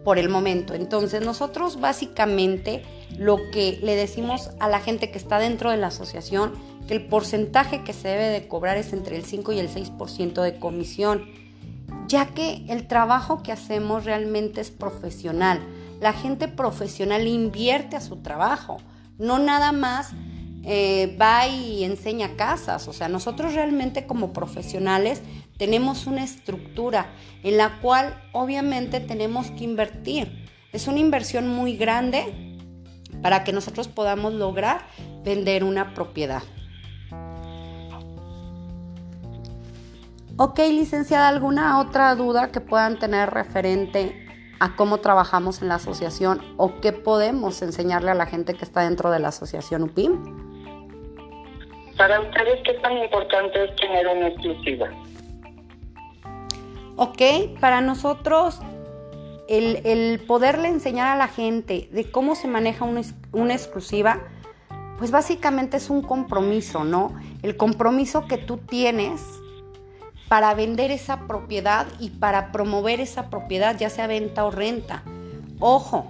Por 0.03 0.17
el 0.17 0.27
momento. 0.27 0.73
Entonces 0.73 1.23
nosotros 1.23 1.79
básicamente 1.79 2.83
lo 3.17 3.37
que 3.53 3.79
le 3.81 3.95
decimos 3.95 4.49
a 4.59 4.67
la 4.67 4.81
gente 4.81 5.09
que 5.09 5.17
está 5.17 5.39
dentro 5.39 5.71
de 5.71 5.77
la 5.77 5.87
asociación, 5.87 6.51
que 6.85 6.95
el 6.95 7.05
porcentaje 7.05 7.85
que 7.85 7.93
se 7.93 8.09
debe 8.09 8.27
de 8.27 8.45
cobrar 8.49 8.75
es 8.75 8.91
entre 8.91 9.15
el 9.15 9.23
5 9.23 9.53
y 9.53 9.59
el 9.59 9.69
6% 9.69 10.41
de 10.41 10.59
comisión, 10.59 11.23
ya 12.05 12.25
que 12.25 12.65
el 12.67 12.87
trabajo 12.87 13.41
que 13.41 13.53
hacemos 13.53 14.03
realmente 14.03 14.59
es 14.59 14.69
profesional. 14.69 15.61
La 16.01 16.11
gente 16.11 16.49
profesional 16.49 17.25
invierte 17.25 17.95
a 17.95 18.01
su 18.01 18.17
trabajo, 18.17 18.79
no 19.17 19.39
nada 19.39 19.71
más 19.71 20.11
eh, 20.63 21.17
va 21.21 21.47
y 21.47 21.83
enseña 21.83 22.35
casas. 22.35 22.87
O 22.87 22.93
sea, 22.93 23.09
nosotros 23.09 23.53
realmente 23.53 24.07
como 24.07 24.33
profesionales 24.33 25.21
tenemos 25.57 26.07
una 26.07 26.23
estructura 26.23 27.11
en 27.43 27.57
la 27.57 27.79
cual 27.81 28.21
obviamente 28.31 28.99
tenemos 28.99 29.51
que 29.51 29.65
invertir. 29.65 30.47
Es 30.71 30.87
una 30.87 30.99
inversión 30.99 31.47
muy 31.47 31.75
grande 31.75 32.59
para 33.21 33.43
que 33.43 33.53
nosotros 33.53 33.87
podamos 33.87 34.33
lograr 34.33 34.87
vender 35.23 35.63
una 35.63 35.93
propiedad. 35.93 36.43
Ok, 40.35 40.57
licenciada, 40.71 41.27
¿alguna 41.27 41.79
otra 41.79 42.15
duda 42.15 42.51
que 42.51 42.59
puedan 42.59 42.97
tener 42.97 43.29
referente 43.29 44.25
a 44.59 44.75
cómo 44.75 44.97
trabajamos 44.97 45.61
en 45.61 45.67
la 45.67 45.75
asociación 45.75 46.41
o 46.57 46.79
qué 46.81 46.91
podemos 46.91 47.61
enseñarle 47.61 48.09
a 48.09 48.15
la 48.15 48.25
gente 48.25 48.55
que 48.55 48.65
está 48.65 48.81
dentro 48.81 49.11
de 49.11 49.19
la 49.19 49.27
asociación 49.27 49.83
UPIM? 49.83 50.42
Para 51.97 52.19
ustedes, 52.21 52.59
¿qué 52.63 52.73
tan 52.75 52.97
importante 52.97 53.63
es 53.63 53.75
tener 53.75 54.07
una 54.07 54.27
exclusiva? 54.27 54.89
Ok, 56.95 57.21
para 57.59 57.81
nosotros 57.81 58.59
el, 59.47 60.19
poderle 60.27 60.67
enseñar 60.67 61.07
a 61.07 61.15
la 61.15 61.27
gente 61.27 61.89
de 61.91 62.09
cómo 62.09 62.35
se 62.35 62.47
maneja 62.47 62.85
una, 62.85 63.01
una 63.31 63.53
exclusiva, 63.53 64.21
pues 64.97 65.11
básicamente 65.11 65.77
es 65.77 65.89
un 65.89 66.01
compromiso, 66.01 66.83
¿no? 66.83 67.15
El 67.41 67.57
compromiso 67.57 68.27
que 68.27 68.37
tú 68.37 68.57
tienes 68.57 69.21
para 70.29 70.53
vender 70.53 70.91
esa 70.91 71.27
propiedad 71.27 71.87
y 71.99 72.09
para 72.09 72.51
promover 72.51 72.99
esa 72.99 73.29
propiedad, 73.29 73.77
ya 73.77 73.89
sea 73.89 74.07
venta 74.07 74.45
o 74.45 74.51
renta. 74.51 75.03
Ojo, 75.59 76.09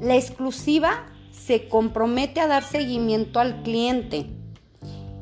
la 0.00 0.16
exclusiva 0.16 1.06
se 1.30 1.68
compromete 1.68 2.40
a 2.40 2.46
dar 2.46 2.62
seguimiento 2.62 3.38
al 3.38 3.62
cliente. 3.62 4.26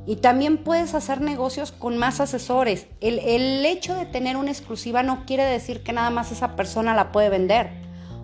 Y 0.07 0.17
también 0.17 0.59
puedes 0.59 0.95
hacer 0.95 1.21
negocios 1.21 1.73
con 1.73 1.97
más 1.97 2.21
asesores. 2.21 2.87
El, 3.01 3.65
hecho 3.65 3.95
de 3.95 4.05
tener 4.05 4.37
una 4.37 4.51
exclusiva 4.51 5.03
no 5.03 5.25
quiere 5.25 5.45
decir 5.45 5.83
que 5.83 5.93
nada 5.93 6.11
más 6.11 6.31
esa 6.31 6.57
persona 6.57 6.95
la 6.95 7.11
puede 7.11 7.31
vender. 7.31 7.71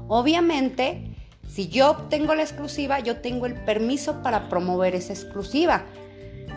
Obviamente, 0.08 1.16
si 1.48 1.68
yo 1.68 1.96
tengo 2.10 2.34
la 2.34 2.42
exclusiva, 2.42 3.00
yo 3.00 3.18
tengo 3.18 3.46
el 3.46 3.54
permiso 3.54 4.22
para 4.22 4.48
promover 4.48 4.94
esa 4.94 5.14
exclusiva. 5.14 5.84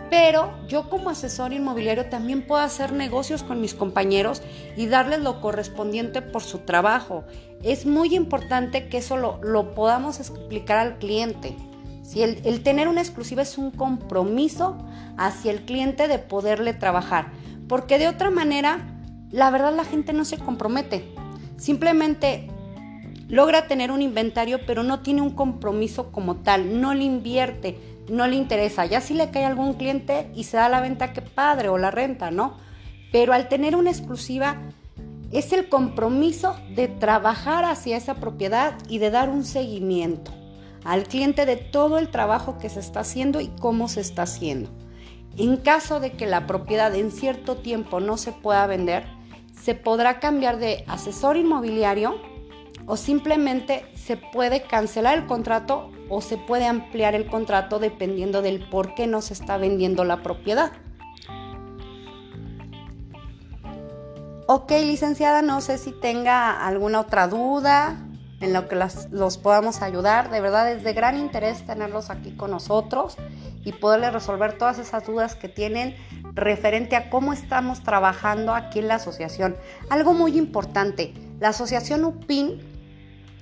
Pero 0.09 0.53
yo 0.67 0.89
como 0.89 1.09
asesor 1.09 1.53
inmobiliario 1.53 2.07
también 2.09 2.45
puedo 2.45 2.61
hacer 2.61 2.91
negocios 2.91 3.43
con 3.43 3.61
mis 3.61 3.73
compañeros 3.73 4.41
y 4.75 4.87
darles 4.87 5.21
lo 5.21 5.39
correspondiente 5.39 6.21
por 6.21 6.43
su 6.43 6.59
trabajo. 6.59 7.23
Es 7.63 7.85
muy 7.85 8.13
importante 8.13 8.89
que 8.89 8.97
eso 8.97 9.17
lo, 9.17 9.39
lo 9.41 9.73
podamos 9.73 10.19
explicar 10.19 10.77
al 10.79 10.97
cliente. 10.97 11.55
Si 12.03 12.21
el, 12.21 12.63
tener 12.63 12.89
una 12.89 13.01
exclusiva 13.01 13.41
es 13.41 13.57
un 13.57 13.71
compromiso 13.71 14.77
hacia 15.17 15.51
el 15.51 15.61
cliente 15.61 16.09
de 16.09 16.19
poderle 16.19 16.73
trabajar, 16.73 17.31
porque 17.69 17.97
de 17.97 18.09
otra 18.09 18.29
manera, 18.29 18.99
la 19.31 19.49
verdad 19.49 19.73
la 19.73 19.85
gente 19.85 20.11
no 20.11 20.25
se 20.25 20.37
compromete. 20.37 21.15
Simplemente 21.55 22.49
logra 23.29 23.67
tener 23.67 23.89
un 23.89 24.01
inventario, 24.01 24.59
pero 24.67 24.83
no 24.83 24.99
tiene 24.99 25.21
un 25.21 25.29
compromiso 25.29 26.11
como 26.11 26.35
tal, 26.35 26.81
no 26.81 26.93
le 26.93 27.05
invierte, 27.05 27.79
no 28.09 28.27
le 28.27 28.35
interesa. 28.35 28.85
Ya 28.85 28.99
si 28.99 29.13
le 29.13 29.31
cae 29.31 29.45
algún 29.45 29.75
cliente 29.75 30.29
y 30.35 30.43
se 30.43 30.57
da 30.57 30.67
la 30.67 30.81
venta, 30.81 31.13
qué 31.13 31.21
padre, 31.21 31.69
o 31.69 31.77
la 31.77 31.89
renta, 31.89 32.31
¿no? 32.31 32.57
Pero 33.13 33.31
al 33.31 33.47
tener 33.47 33.77
una 33.77 33.91
exclusiva, 33.91 34.57
es 35.31 35.53
el 35.53 35.69
compromiso 35.69 36.57
de 36.75 36.89
trabajar 36.89 37.63
hacia 37.63 37.95
esa 37.95 38.15
propiedad 38.15 38.73
y 38.89 38.97
de 38.97 39.09
dar 39.09 39.29
un 39.29 39.45
seguimiento 39.45 40.42
al 40.83 41.03
cliente 41.03 41.45
de 41.45 41.55
todo 41.55 41.97
el 41.97 42.09
trabajo 42.09 42.57
que 42.57 42.69
se 42.69 42.79
está 42.79 43.01
haciendo 43.01 43.41
y 43.41 43.47
cómo 43.59 43.87
se 43.87 44.01
está 44.01 44.23
haciendo. 44.23 44.69
En 45.37 45.57
caso 45.57 45.99
de 45.99 46.11
que 46.11 46.27
la 46.27 46.45
propiedad 46.45 46.93
en 46.93 47.11
cierto 47.11 47.57
tiempo 47.57 47.99
no 47.99 48.17
se 48.17 48.31
pueda 48.31 48.67
vender, 48.67 49.05
se 49.59 49.73
podrá 49.73 50.19
cambiar 50.19 50.57
de 50.57 50.83
asesor 50.87 51.37
inmobiliario 51.37 52.21
o 52.85 52.97
simplemente 52.97 53.85
se 53.95 54.17
puede 54.17 54.63
cancelar 54.63 55.17
el 55.17 55.25
contrato 55.25 55.89
o 56.09 56.21
se 56.21 56.37
puede 56.37 56.65
ampliar 56.65 57.15
el 57.15 57.27
contrato 57.27 57.79
dependiendo 57.79 58.41
del 58.41 58.67
por 58.69 58.93
qué 58.93 59.07
no 59.07 59.21
se 59.21 59.33
está 59.33 59.57
vendiendo 59.57 60.03
la 60.03 60.21
propiedad. 60.21 60.73
Ok, 64.45 64.71
licenciada, 64.71 65.41
no 65.41 65.61
sé 65.61 65.77
si 65.77 65.91
tenga 65.91 66.67
alguna 66.67 66.99
otra 66.99 67.27
duda 67.27 67.97
en 68.43 68.51
lo 68.51 68.67
que 68.67 68.75
los 69.11 69.37
podamos 69.37 69.81
ayudar. 69.81 70.29
De 70.29 70.41
verdad 70.41 70.69
es 70.71 70.83
de 70.83 70.93
gran 70.93 71.17
interés 71.17 71.65
tenerlos 71.65 72.09
aquí 72.09 72.35
con 72.35 72.51
nosotros 72.51 73.15
y 73.63 73.71
poderles 73.71 74.11
resolver 74.11 74.57
todas 74.57 74.79
esas 74.79 75.05
dudas 75.05 75.35
que 75.35 75.47
tienen 75.47 75.95
referente 76.33 76.97
a 76.97 77.09
cómo 77.09 77.31
estamos 77.31 77.83
trabajando 77.83 78.53
aquí 78.53 78.79
en 78.79 78.89
la 78.89 78.95
asociación. 78.95 79.55
Algo 79.89 80.13
muy 80.13 80.37
importante, 80.37 81.13
la 81.39 81.49
asociación 81.49 82.03
UPIN 82.03 82.61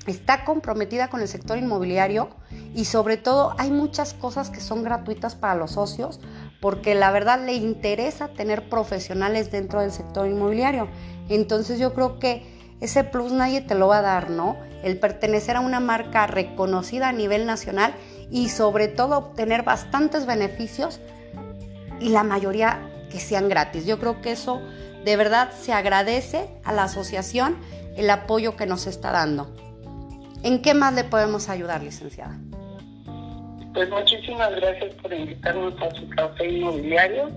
está 0.06 0.46
comprometida 0.46 1.10
con 1.10 1.22
el 1.22 1.28
sector 1.28 1.58
inmobiliario 1.58 2.30
y 2.76 2.86
sobre 2.86 3.18
todo 3.18 3.56
hay 3.58 3.72
muchas 3.72 4.14
cosas 4.14 4.52
que 4.52 4.60
son 4.60 4.84
gratuitas 4.84 5.36
para 5.36 5.56
los 5.56 5.72
socios 5.72 6.20
porque 6.60 6.94
la 6.94 7.12
verdad 7.12 7.44
le 7.44 7.54
interesa 7.54 8.28
tener 8.28 8.70
profesionales 8.70 9.52
dentro 9.52 9.82
del 9.82 9.92
sector 9.92 10.28
inmobiliario. 10.28 10.88
Entonces 11.28 11.80
yo 11.80 11.94
creo 11.94 12.20
que 12.20 12.51
ese 12.82 13.04
plus 13.04 13.32
nadie 13.32 13.62
te 13.62 13.76
lo 13.76 13.88
va 13.88 14.00
a 14.00 14.02
dar, 14.02 14.30
¿no? 14.30 14.58
El 14.84 14.98
pertenecer 14.98 15.56
a 15.56 15.60
una 15.60 15.80
marca 15.80 16.26
reconocida 16.26 17.10
a 17.10 17.12
nivel 17.14 17.46
nacional 17.46 17.94
y 18.32 18.50
sobre 18.50 18.88
todo 18.88 19.18
obtener 19.18 19.64
bastantes 19.64 20.26
beneficios 20.26 21.00
y 22.00 22.10
la 22.10 22.24
mayoría 22.24 22.80
que 23.12 23.20
sean 23.20 23.50
gratis. 23.50 23.86
Yo 23.86 24.00
creo 24.00 24.22
que 24.22 24.32
eso 24.32 24.62
de 25.06 25.16
verdad 25.16 25.52
se 25.52 25.74
agradece 25.74 26.50
a 26.64 26.74
la 26.74 26.84
asociación 26.84 27.58
el 27.96 28.10
apoyo 28.10 28.56
que 28.56 28.66
nos 28.66 28.88
está 28.88 29.12
dando. 29.12 29.54
¿En 30.44 30.64
qué 30.64 30.74
más 30.74 30.96
le 30.96 31.04
podemos 31.04 31.50
ayudar, 31.50 31.84
licenciada? 31.84 32.36
Pues 33.74 33.90
muchísimas 33.90 34.56
gracias 34.56 34.96
por 34.96 35.14
invitarnos 35.14 35.80
a 35.82 35.92
su 35.92 36.10
café 36.10 36.50
inmobiliario. 36.50 37.30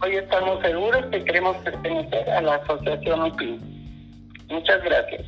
Hoy 0.00 0.16
estamos 0.16 0.62
seguros 0.62 1.06
que 1.06 1.24
queremos 1.24 1.56
pertenecer 1.58 2.30
a 2.30 2.40
la 2.40 2.54
Asociación 2.56 3.22
UPIN. 3.24 3.75
Muchas 4.48 4.82
gracias. 4.82 5.22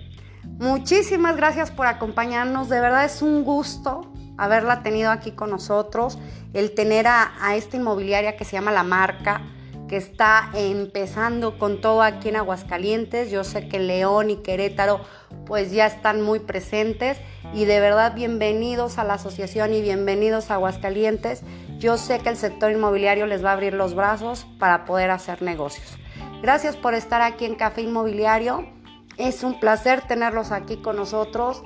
Muchísimas 0.45 1.37
gracias 1.37 1.71
por 1.71 1.87
acompañarnos. 1.87 2.69
De 2.69 2.81
verdad 2.81 3.05
es 3.05 3.23
un 3.23 3.45
gusto 3.45 4.13
haberla 4.37 4.83
tenido 4.83 5.11
aquí 5.11 5.33
con 5.33 5.51
nosotros, 5.51 6.19
el 6.55 6.73
tener 6.75 7.09
a, 7.09 7.33
a 7.41 7.57
esta 7.57 7.77
inmobiliaria 7.77 8.37
que 8.37 8.45
se 8.45 8.53
llama 8.53 8.71
La 8.71 8.85
Marca 8.85 9.43
que 9.89 9.97
está 9.97 10.51
empezando 10.55 11.59
con 11.59 11.81
todo 11.81 12.03
aquí 12.03 12.29
en 12.29 12.37
Aguascalientes. 12.37 13.31
Yo 13.31 13.43
sé 13.43 13.69
que 13.69 13.79
León 13.81 14.31
y 14.31 14.37
Querétaro 14.37 15.01
pues 15.47 15.73
ya 15.73 15.87
están 15.87 16.21
muy 16.21 16.41
presentes 16.41 17.19
y 17.55 17.65
de 17.65 17.81
verdad 17.81 18.15
bienvenidos 18.15 18.99
a 18.99 19.05
la 19.05 19.15
asociación 19.15 19.73
y 19.73 19.81
bienvenidos 19.81 20.51
a 20.51 20.55
Aguascalientes. 20.55 21.43
Yo 21.79 21.97
sé 21.97 22.21
que 22.21 22.29
el 22.29 22.37
sector 22.37 22.71
inmobiliario 22.71 23.27
les 23.27 23.43
va 23.43 23.51
a 23.51 23.55
abrir 23.55 23.73
los 23.73 23.95
brazos 23.95 24.47
para 24.59 24.85
poder 24.85 25.11
hacer 25.11 25.43
negocios. 25.43 25.99
Gracias 26.43 26.77
por 26.77 26.95
estar 26.95 27.23
aquí 27.23 27.47
en 27.47 27.55
Café 27.55 27.81
Inmobiliario. 27.81 28.78
Es 29.19 29.43
un 29.43 29.59
placer 29.59 30.03
tenerlos 30.07 30.53
aquí 30.53 30.77
con 30.77 30.95
nosotros. 30.95 31.65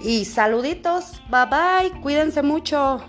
Y 0.00 0.24
saluditos, 0.24 1.22
bye 1.30 1.46
bye, 1.46 2.00
cuídense 2.00 2.42
mucho. 2.42 3.00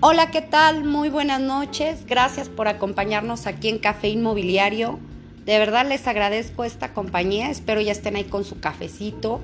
Hola, 0.00 0.30
¿qué 0.30 0.42
tal? 0.42 0.84
Muy 0.84 1.08
buenas 1.08 1.40
noches. 1.40 2.04
Gracias 2.06 2.50
por 2.50 2.68
acompañarnos 2.68 3.46
aquí 3.46 3.70
en 3.70 3.78
Café 3.78 4.08
Inmobiliario. 4.08 5.00
De 5.46 5.58
verdad 5.58 5.86
les 5.88 6.06
agradezco 6.06 6.64
esta 6.64 6.92
compañía. 6.92 7.50
Espero 7.50 7.80
ya 7.80 7.92
estén 7.92 8.16
ahí 8.16 8.24
con 8.24 8.44
su 8.44 8.60
cafecito. 8.60 9.40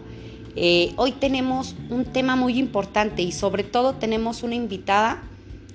Eh, 0.55 0.93
hoy 0.97 1.13
tenemos 1.13 1.75
un 1.89 2.05
tema 2.05 2.37
muy 2.37 2.59
importante 2.59 3.23
y 3.23 3.33
sobre 3.33 3.65
todo 3.65 3.95
tenemos 3.95 4.43
una 4.43 4.55
invitada 4.55 5.23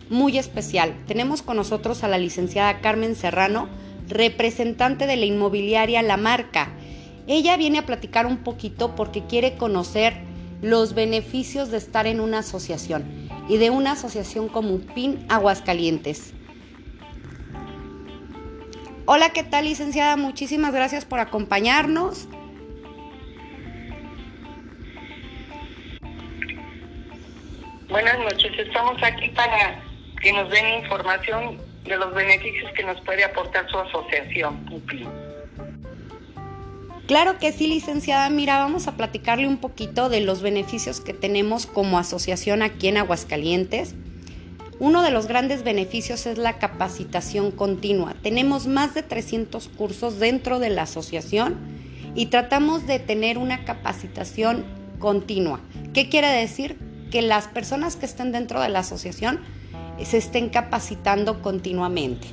muy 0.10 0.38
especial. 0.38 0.96
Tenemos 1.08 1.42
con 1.42 1.58
nosotros 1.58 2.04
a 2.04 2.08
la 2.08 2.18
licenciada 2.18 2.80
Carmen 2.80 3.16
Serrano, 3.16 3.68
representante 4.08 5.08
de 5.08 5.16
la 5.16 5.26
inmobiliaria 5.26 6.02
La 6.04 6.18
Marca. 6.18 6.70
Ella 7.26 7.58
viene 7.58 7.80
a 7.80 7.86
platicar 7.86 8.26
un 8.26 8.38
poquito 8.38 8.96
porque 8.96 9.26
quiere 9.26 9.58
conocer 9.58 10.14
los 10.62 10.94
beneficios 10.94 11.70
de 11.72 11.78
estar 11.78 12.08
en 12.08 12.20
una 12.20 12.40
asociación 12.40 13.06
y 13.50 13.58
de 13.58 13.70
una 13.70 13.94
asociación 13.94 14.48
como 14.48 14.78
PIN 14.80 15.26
Aguascalientes. 15.28 16.34
Hola, 19.06 19.30
¿qué 19.30 19.44
tal 19.44 19.66
licenciada? 19.66 20.18
Muchísimas 20.18 20.74
gracias 20.74 21.06
por 21.06 21.20
acompañarnos. 21.20 22.28
Buenas 27.90 28.20
noches, 28.20 28.52
estamos 28.60 29.02
aquí 29.02 29.30
para 29.30 29.82
que 30.22 30.34
nos 30.34 30.50
den 30.50 30.84
información 30.84 31.58
de 31.86 31.96
los 31.96 32.14
beneficios 32.14 32.70
que 32.74 32.84
nos 32.84 33.00
puede 33.02 33.24
aportar 33.24 33.66
su 33.70 33.78
asociación 33.78 34.66
PIN. 34.86 35.08
Claro 37.08 37.40
que 37.40 37.54
sí, 37.54 37.68
licenciada. 37.68 38.30
Mira, 38.30 38.58
vamos 38.58 38.90
a 38.90 38.98
platicarle 38.98 39.48
un 39.48 39.58
poquito 39.58 40.10
de 40.10 40.20
los 40.20 40.42
beneficios 40.42 41.00
que 41.00 41.14
tenemos 41.14 41.66
como 41.66 41.98
asociación 41.98 42.62
aquí 42.62 42.90
en 42.90 42.98
Aguascalientes. 42.98 43.96
Uno 44.80 45.02
de 45.02 45.12
los 45.12 45.28
grandes 45.28 45.64
beneficios 45.64 46.26
es 46.26 46.38
la 46.38 46.60
capacitación 46.60 47.52
continua. 47.52 48.16
Tenemos 48.22 48.68
más 48.68 48.94
de 48.96 49.04
300 49.04 49.70
cursos 49.70 50.20
dentro 50.20 50.60
de 50.60 50.70
la 50.70 50.82
asociación 50.82 51.58
y 52.16 52.26
tratamos 52.26 52.86
de 52.86 53.00
tener 53.00 53.38
una 53.38 53.64
capacitación 53.64 54.66
continua. 55.00 55.62
¿Qué 55.94 56.10
quiere 56.10 56.28
decir? 56.28 56.87
Que 57.12 57.22
las 57.22 57.48
personas 57.48 57.96
que 57.96 58.06
estén 58.06 58.32
dentro 58.32 58.62
de 58.62 58.70
la 58.70 58.80
asociación 58.80 59.40
se 60.04 60.18
estén 60.18 60.50
capacitando 60.50 61.42
continuamente. 61.42 62.28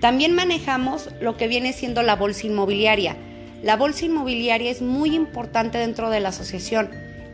También 0.00 0.34
manejamos 0.34 1.08
lo 1.20 1.36
que 1.36 1.48
viene 1.48 1.72
siendo 1.72 2.02
la 2.02 2.16
bolsa 2.16 2.46
inmobiliaria. 2.46 3.16
La 3.62 3.76
bolsa 3.76 4.04
inmobiliaria 4.04 4.70
es 4.70 4.82
muy 4.82 5.14
importante 5.14 5.78
dentro 5.78 6.10
de 6.10 6.20
la 6.20 6.28
asociación, 6.28 6.90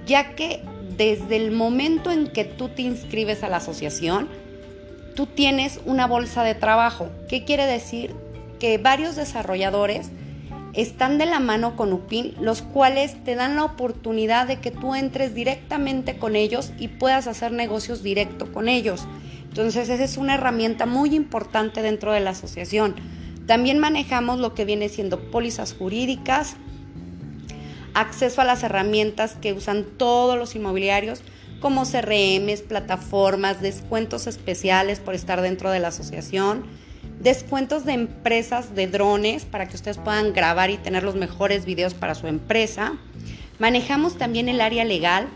ya 0.06 0.34
que 0.34 0.62
desde 0.96 1.36
el 1.36 1.50
momento 1.50 2.10
en 2.10 2.28
que 2.28 2.44
tú 2.44 2.68
te 2.68 2.82
inscribes 2.82 3.42
a 3.42 3.48
la 3.48 3.56
asociación, 3.56 4.28
tú 5.14 5.26
tienes 5.26 5.80
una 5.84 6.06
bolsa 6.06 6.44
de 6.44 6.54
trabajo. 6.54 7.10
¿Qué 7.28 7.44
quiere 7.44 7.66
decir? 7.66 8.14
Que 8.60 8.78
varios 8.78 9.16
desarrolladores 9.16 10.10
están 10.74 11.18
de 11.18 11.26
la 11.26 11.40
mano 11.40 11.76
con 11.76 11.92
UPIN, 11.92 12.34
los 12.40 12.62
cuales 12.62 13.22
te 13.24 13.34
dan 13.34 13.56
la 13.56 13.64
oportunidad 13.64 14.46
de 14.46 14.60
que 14.60 14.70
tú 14.70 14.94
entres 14.94 15.34
directamente 15.34 16.16
con 16.16 16.34
ellos 16.34 16.72
y 16.78 16.88
puedas 16.88 17.26
hacer 17.26 17.52
negocios 17.52 18.02
directo 18.02 18.52
con 18.52 18.68
ellos. 18.68 19.06
Entonces 19.44 19.88
esa 19.88 20.02
es 20.02 20.16
una 20.16 20.34
herramienta 20.34 20.86
muy 20.86 21.14
importante 21.14 21.82
dentro 21.82 22.12
de 22.12 22.20
la 22.20 22.30
asociación. 22.30 22.94
También 23.46 23.78
manejamos 23.78 24.38
lo 24.38 24.54
que 24.54 24.64
viene 24.64 24.88
siendo 24.88 25.30
pólizas 25.30 25.74
jurídicas, 25.74 26.56
acceso 27.92 28.40
a 28.40 28.44
las 28.44 28.62
herramientas 28.62 29.34
que 29.34 29.52
usan 29.52 29.84
todos 29.98 30.38
los 30.38 30.54
inmobiliarios 30.54 31.20
como 31.60 31.84
CRMs, 31.84 32.62
plataformas, 32.62 33.60
descuentos 33.60 34.26
especiales 34.26 35.00
por 35.00 35.14
estar 35.14 35.42
dentro 35.42 35.70
de 35.70 35.80
la 35.80 35.88
asociación, 35.88 36.64
descuentos 37.22 37.84
de 37.84 37.92
empresas 37.92 38.74
de 38.74 38.88
drones 38.88 39.44
para 39.44 39.68
que 39.68 39.76
ustedes 39.76 39.98
puedan 39.98 40.32
grabar 40.32 40.70
y 40.70 40.76
tener 40.76 41.04
los 41.04 41.14
mejores 41.14 41.64
videos 41.64 41.94
para 41.94 42.14
su 42.14 42.26
empresa. 42.26 42.94
Manejamos 43.58 44.18
también 44.18 44.48
el 44.48 44.60
área 44.60 44.84
legal, 44.84 45.28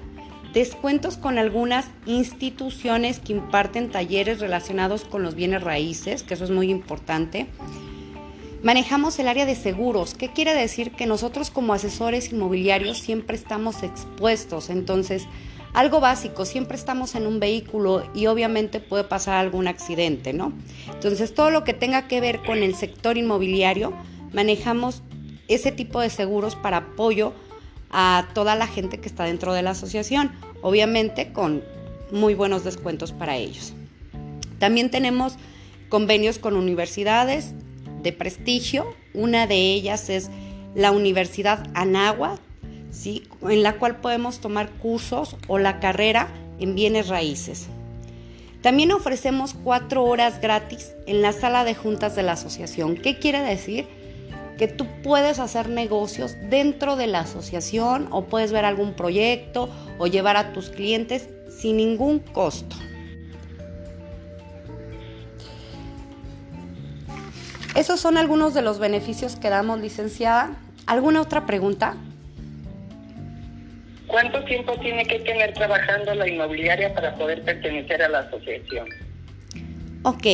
descuentos 0.52 1.16
con 1.16 1.38
algunas 1.38 1.86
instituciones 2.06 3.20
que 3.20 3.34
imparten 3.34 3.90
talleres 3.90 4.40
relacionados 4.40 5.04
con 5.04 5.22
los 5.22 5.36
bienes 5.36 5.62
raíces, 5.62 6.24
que 6.24 6.34
eso 6.34 6.44
es 6.44 6.50
muy 6.50 6.70
importante. 6.70 7.46
Manejamos 8.62 9.18
el 9.20 9.28
área 9.28 9.46
de 9.46 9.54
seguros. 9.54 10.14
¿Qué 10.14 10.32
quiere 10.32 10.54
decir? 10.54 10.90
Que 10.90 11.06
nosotros 11.06 11.50
como 11.50 11.72
asesores 11.72 12.32
inmobiliarios 12.32 12.98
siempre 12.98 13.36
estamos 13.36 13.84
expuestos. 13.84 14.70
Entonces, 14.70 15.24
algo 15.76 16.00
básico, 16.00 16.46
siempre 16.46 16.74
estamos 16.74 17.14
en 17.16 17.26
un 17.26 17.38
vehículo 17.38 18.02
y 18.14 18.28
obviamente 18.28 18.80
puede 18.80 19.04
pasar 19.04 19.36
algún 19.36 19.68
accidente, 19.68 20.32
¿no? 20.32 20.54
Entonces, 20.90 21.34
todo 21.34 21.50
lo 21.50 21.64
que 21.64 21.74
tenga 21.74 22.08
que 22.08 22.18
ver 22.22 22.42
con 22.42 22.62
el 22.62 22.74
sector 22.74 23.18
inmobiliario, 23.18 23.92
manejamos 24.32 25.02
ese 25.48 25.72
tipo 25.72 26.00
de 26.00 26.08
seguros 26.08 26.56
para 26.56 26.78
apoyo 26.78 27.34
a 27.90 28.26
toda 28.32 28.54
la 28.54 28.66
gente 28.66 29.00
que 29.00 29.06
está 29.06 29.24
dentro 29.24 29.52
de 29.52 29.60
la 29.60 29.72
asociación, 29.72 30.32
obviamente 30.62 31.34
con 31.34 31.62
muy 32.10 32.32
buenos 32.32 32.64
descuentos 32.64 33.12
para 33.12 33.36
ellos. 33.36 33.74
También 34.58 34.90
tenemos 34.90 35.36
convenios 35.90 36.38
con 36.38 36.56
universidades, 36.56 37.52
de 38.02 38.12
prestigio. 38.14 38.86
Una 39.12 39.46
de 39.46 39.56
ellas 39.74 40.08
es 40.08 40.30
la 40.74 40.90
Universidad 40.90 41.68
Anáhuac, 41.74 42.40
¿sí? 42.90 43.28
en 43.42 43.62
la 43.62 43.74
cual 43.74 43.96
podemos 43.96 44.40
tomar 44.40 44.70
cursos 44.70 45.36
o 45.48 45.58
la 45.58 45.80
carrera 45.80 46.28
en 46.58 46.74
bienes 46.74 47.08
raíces. 47.08 47.68
También 48.62 48.90
ofrecemos 48.90 49.54
cuatro 49.54 50.04
horas 50.04 50.40
gratis 50.40 50.92
en 51.06 51.22
la 51.22 51.32
sala 51.32 51.64
de 51.64 51.74
juntas 51.74 52.16
de 52.16 52.22
la 52.22 52.32
asociación. 52.32 52.96
¿Qué 52.96 53.18
quiere 53.18 53.40
decir? 53.40 53.86
Que 54.58 54.66
tú 54.66 54.86
puedes 55.02 55.38
hacer 55.38 55.68
negocios 55.68 56.34
dentro 56.50 56.96
de 56.96 57.06
la 57.06 57.20
asociación 57.20 58.08
o 58.10 58.24
puedes 58.24 58.52
ver 58.52 58.64
algún 58.64 58.94
proyecto 58.94 59.68
o 59.98 60.06
llevar 60.06 60.36
a 60.36 60.52
tus 60.52 60.70
clientes 60.70 61.28
sin 61.60 61.76
ningún 61.76 62.18
costo. 62.18 62.76
Esos 67.76 68.00
son 68.00 68.16
algunos 68.16 68.54
de 68.54 68.62
los 68.62 68.78
beneficios 68.78 69.36
que 69.36 69.50
damos, 69.50 69.80
licenciada. 69.80 70.56
¿Alguna 70.86 71.20
otra 71.20 71.44
pregunta? 71.44 71.96
¿Cuánto 74.06 74.44
tiempo 74.44 74.78
tiene 74.80 75.04
que 75.04 75.18
tener 75.20 75.52
trabajando 75.54 76.14
la 76.14 76.28
inmobiliaria 76.28 76.94
para 76.94 77.14
poder 77.16 77.42
pertenecer 77.42 78.02
a 78.02 78.08
la 78.08 78.20
asociación? 78.20 78.88
Ok, 80.02 80.26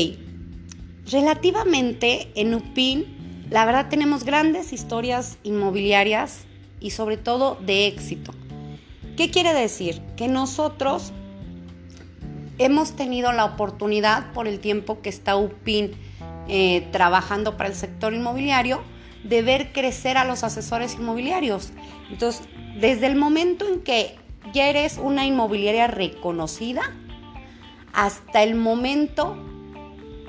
relativamente 1.10 2.28
en 2.34 2.54
UPIN, 2.54 3.46
la 3.50 3.64
verdad 3.64 3.88
tenemos 3.88 4.24
grandes 4.24 4.72
historias 4.72 5.38
inmobiliarias 5.42 6.44
y 6.80 6.90
sobre 6.90 7.16
todo 7.16 7.56
de 7.60 7.86
éxito. 7.86 8.32
¿Qué 9.16 9.30
quiere 9.30 9.54
decir? 9.54 10.00
Que 10.16 10.28
nosotros 10.28 11.12
hemos 12.58 12.96
tenido 12.96 13.32
la 13.32 13.44
oportunidad 13.44 14.32
por 14.32 14.48
el 14.48 14.60
tiempo 14.60 15.00
que 15.00 15.08
está 15.08 15.36
UPIN 15.36 15.92
eh, 16.48 16.86
trabajando 16.92 17.56
para 17.56 17.68
el 17.68 17.74
sector 17.74 18.12
inmobiliario 18.12 18.82
de 19.24 19.42
ver 19.42 19.72
crecer 19.72 20.18
a 20.18 20.24
los 20.24 20.44
asesores 20.44 20.94
inmobiliarios. 20.94 21.72
Entonces, 22.10 22.42
desde 22.80 23.06
el 23.06 23.16
momento 23.16 23.66
en 23.66 23.80
que 23.80 24.16
ya 24.52 24.68
eres 24.68 24.98
una 24.98 25.26
inmobiliaria 25.26 25.86
reconocida 25.86 26.82
hasta 27.92 28.42
el 28.42 28.54
momento 28.54 29.36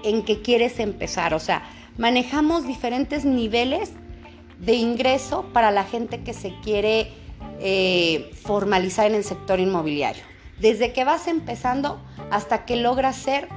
en 0.03 0.23
que 0.23 0.41
quieres 0.41 0.79
empezar. 0.79 1.33
O 1.33 1.39
sea, 1.39 1.63
manejamos 1.97 2.67
diferentes 2.67 3.25
niveles 3.25 3.91
de 4.59 4.73
ingreso 4.73 5.45
para 5.53 5.71
la 5.71 5.83
gente 5.83 6.21
que 6.21 6.33
se 6.33 6.53
quiere 6.63 7.11
eh, 7.59 8.31
formalizar 8.43 9.07
en 9.07 9.15
el 9.15 9.23
sector 9.23 9.59
inmobiliario. 9.59 10.23
Desde 10.59 10.93
que 10.93 11.03
vas 11.03 11.27
empezando 11.27 12.01
hasta 12.31 12.65
que 12.65 12.75
logras 12.75 13.15
ser 13.15 13.47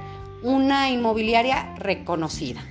una 0.43 0.89
inmobiliaria 0.89 1.75
reconocida. 1.77 2.61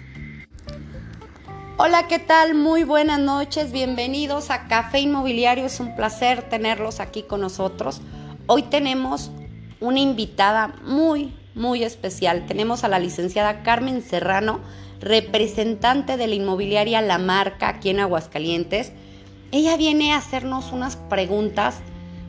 Hola, 1.78 2.08
¿qué 2.08 2.18
tal? 2.18 2.54
Muy 2.54 2.84
buenas 2.84 3.20
noches, 3.20 3.70
bienvenidos 3.70 4.50
a 4.50 4.66
Café 4.66 5.00
Inmobiliario, 5.00 5.66
es 5.66 5.78
un 5.78 5.94
placer 5.94 6.48
tenerlos 6.48 7.00
aquí 7.00 7.22
con 7.22 7.42
nosotros. 7.42 8.00
Hoy 8.46 8.62
tenemos 8.62 9.30
una 9.78 10.00
invitada 10.00 10.74
muy, 10.86 11.34
muy 11.54 11.84
especial. 11.84 12.46
Tenemos 12.46 12.82
a 12.82 12.88
la 12.88 12.98
licenciada 12.98 13.62
Carmen 13.62 14.00
Serrano, 14.00 14.60
representante 15.00 16.16
de 16.16 16.26
la 16.26 16.34
inmobiliaria 16.36 17.02
La 17.02 17.18
Marca 17.18 17.68
aquí 17.68 17.90
en 17.90 18.00
Aguascalientes. 18.00 18.92
Ella 19.52 19.76
viene 19.76 20.14
a 20.14 20.16
hacernos 20.16 20.72
unas 20.72 20.96
preguntas 20.96 21.80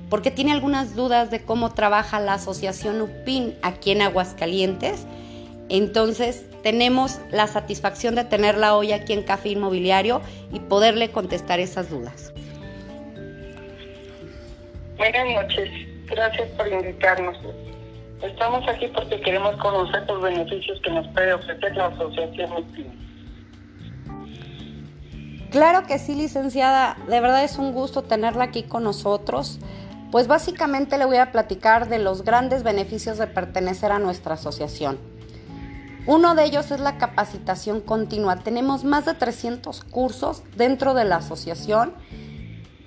porque 0.09 0.29
tiene 0.29 0.51
algunas 0.51 0.93
dudas 0.93 1.31
de 1.31 1.43
cómo 1.43 1.71
trabaja 1.73 2.19
la 2.19 2.33
asociación 2.33 3.01
UPIN 3.01 3.55
aquí 3.61 3.91
en 3.91 4.01
Aguascalientes. 4.01 5.05
Entonces, 5.69 6.45
tenemos 6.63 7.19
la 7.31 7.47
satisfacción 7.47 8.15
de 8.15 8.23
tenerla 8.23 8.75
hoy 8.75 8.91
aquí 8.93 9.13
en 9.13 9.23
Café 9.23 9.49
Inmobiliario 9.49 10.21
y 10.51 10.59
poderle 10.59 11.11
contestar 11.11 11.59
esas 11.59 11.89
dudas. 11.89 12.33
Buenas 14.97 15.43
noches, 15.43 15.69
gracias 16.07 16.49
por 16.57 16.67
invitarnos. 16.67 17.37
Estamos 18.21 18.67
aquí 18.67 18.87
porque 18.87 19.21
queremos 19.21 19.55
conocer 19.57 20.03
los 20.07 20.21
beneficios 20.21 20.79
que 20.81 20.89
nos 20.89 21.07
puede 21.09 21.33
ofrecer 21.33 21.75
la 21.75 21.87
Asociación 21.87 22.49
Claro 25.51 25.85
que 25.87 25.99
sí, 25.99 26.15
licenciada. 26.15 26.97
De 27.07 27.19
verdad 27.21 27.43
es 27.43 27.57
un 27.57 27.73
gusto 27.73 28.01
tenerla 28.01 28.45
aquí 28.45 28.63
con 28.63 28.83
nosotros. 28.83 29.59
Pues 30.11 30.27
básicamente 30.27 30.97
le 30.97 31.05
voy 31.05 31.17
a 31.17 31.31
platicar 31.31 31.89
de 31.89 31.99
los 31.99 32.23
grandes 32.23 32.63
beneficios 32.63 33.17
de 33.17 33.27
pertenecer 33.27 33.91
a 33.91 33.99
nuestra 33.99 34.33
asociación. 34.33 35.16
Uno 36.07 36.35
de 36.35 36.45
ellos 36.45 36.71
es 36.71 36.79
la 36.79 36.97
capacitación 36.97 37.81
continua. 37.81 38.37
Tenemos 38.37 38.85
más 38.85 39.03
de 39.05 39.13
300 39.13 39.83
cursos 39.83 40.41
dentro 40.55 40.93
de 40.93 41.03
la 41.03 41.17
asociación 41.17 41.93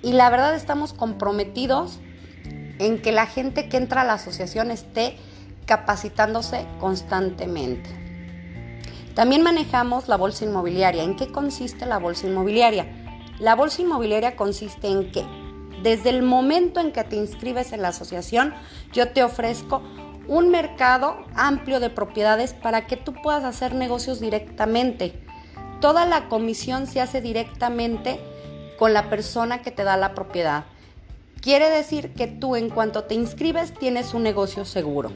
y 0.01 0.13
la 0.13 0.31
verdad 0.31 0.55
estamos 0.55 0.93
comprometidos 0.93 1.99
en 2.79 2.99
que 2.99 3.11
la 3.11 3.27
gente 3.27 3.69
que 3.69 3.77
entra 3.77 4.01
a 4.01 4.05
la 4.05 4.13
asociación 4.13 4.71
esté 4.71 5.17
capacitándose 5.67 6.65
constantemente. 6.79 7.91
También 9.13 9.43
manejamos 9.43 10.07
la 10.07 10.17
bolsa 10.17 10.45
inmobiliaria. 10.45 11.03
¿En 11.03 11.15
qué 11.15 11.31
consiste 11.31 11.85
la 11.85 11.99
bolsa 11.99 12.25
inmobiliaria? 12.25 12.87
La 13.39 13.53
bolsa 13.53 13.83
inmobiliaria 13.83 14.35
consiste 14.35 14.87
en 14.87 15.11
que 15.11 15.23
desde 15.83 16.09
el 16.09 16.23
momento 16.23 16.79
en 16.79 16.91
que 16.91 17.03
te 17.03 17.17
inscribes 17.17 17.71
en 17.71 17.83
la 17.83 17.89
asociación, 17.89 18.55
yo 18.93 19.09
te 19.09 19.23
ofrezco 19.23 19.83
un 20.31 20.47
mercado 20.47 21.25
amplio 21.35 21.81
de 21.81 21.89
propiedades 21.89 22.53
para 22.53 22.87
que 22.87 22.95
tú 22.95 23.13
puedas 23.21 23.43
hacer 23.43 23.75
negocios 23.75 24.21
directamente. 24.21 25.13
Toda 25.81 26.05
la 26.05 26.29
comisión 26.29 26.87
se 26.87 27.01
hace 27.01 27.19
directamente 27.19 28.17
con 28.79 28.93
la 28.93 29.09
persona 29.09 29.61
que 29.61 29.71
te 29.71 29.83
da 29.83 29.97
la 29.97 30.15
propiedad. 30.15 30.63
Quiere 31.41 31.69
decir 31.69 32.13
que 32.13 32.27
tú 32.27 32.55
en 32.55 32.69
cuanto 32.69 33.03
te 33.03 33.13
inscribes 33.13 33.73
tienes 33.73 34.13
un 34.13 34.23
negocio 34.23 34.63
seguro. 34.63 35.11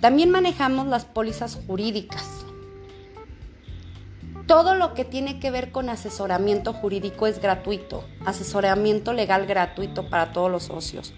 También 0.00 0.30
manejamos 0.30 0.86
las 0.86 1.04
pólizas 1.04 1.58
jurídicas. 1.66 2.46
Todo 4.46 4.76
lo 4.76 4.94
que 4.94 5.04
tiene 5.04 5.40
que 5.40 5.50
ver 5.50 5.72
con 5.72 5.88
asesoramiento 5.88 6.72
jurídico 6.72 7.26
es 7.26 7.42
gratuito, 7.42 8.04
asesoramiento 8.24 9.12
legal 9.12 9.46
gratuito 9.46 10.08
para 10.08 10.32
todos 10.32 10.52
los 10.52 10.62
socios. 10.62 11.12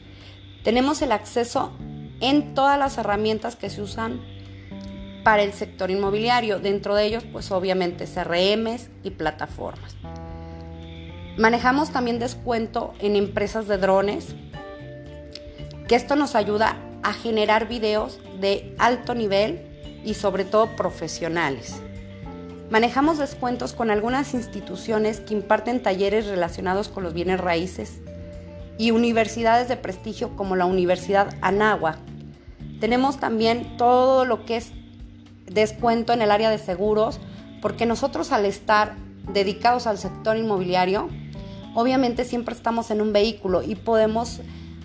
Tenemos 0.64 1.02
el 1.02 1.12
acceso 1.12 1.72
en 2.20 2.54
todas 2.54 2.78
las 2.78 2.98
herramientas 2.98 3.56
que 3.56 3.70
se 3.70 3.82
usan 3.82 4.20
para 5.24 5.42
el 5.42 5.52
sector 5.52 5.90
inmobiliario, 5.90 6.60
dentro 6.60 6.94
de 6.94 7.04
ellos 7.04 7.24
pues 7.32 7.50
obviamente 7.50 8.06
CRMs 8.06 8.88
y 9.02 9.10
plataformas. 9.10 9.96
Manejamos 11.36 11.90
también 11.90 12.18
descuento 12.18 12.94
en 13.00 13.16
empresas 13.16 13.68
de 13.68 13.76
drones, 13.76 14.34
que 15.88 15.94
esto 15.94 16.16
nos 16.16 16.34
ayuda 16.34 16.76
a 17.02 17.12
generar 17.12 17.68
videos 17.68 18.18
de 18.40 18.74
alto 18.78 19.14
nivel 19.14 19.66
y 20.04 20.14
sobre 20.14 20.44
todo 20.44 20.74
profesionales. 20.76 21.82
Manejamos 22.70 23.18
descuentos 23.18 23.74
con 23.74 23.90
algunas 23.90 24.34
instituciones 24.34 25.20
que 25.20 25.34
imparten 25.34 25.82
talleres 25.82 26.26
relacionados 26.26 26.88
con 26.88 27.04
los 27.04 27.14
bienes 27.14 27.40
raíces 27.40 28.00
y 28.78 28.90
universidades 28.90 29.68
de 29.68 29.76
prestigio 29.76 30.34
como 30.36 30.56
la 30.56 30.64
Universidad 30.64 31.34
Anagua. 31.42 31.98
Tenemos 32.80 33.18
también 33.18 33.76
todo 33.76 34.24
lo 34.24 34.44
que 34.44 34.56
es 34.56 34.72
descuento 35.46 36.12
en 36.12 36.22
el 36.22 36.30
área 36.30 36.50
de 36.50 36.58
seguros, 36.58 37.20
porque 37.62 37.86
nosotros 37.86 38.32
al 38.32 38.44
estar 38.44 38.96
dedicados 39.32 39.86
al 39.86 39.98
sector 39.98 40.36
inmobiliario, 40.36 41.08
obviamente 41.74 42.24
siempre 42.24 42.54
estamos 42.54 42.90
en 42.90 43.00
un 43.00 43.12
vehículo 43.12 43.62
y 43.62 43.74
podemos 43.74 44.40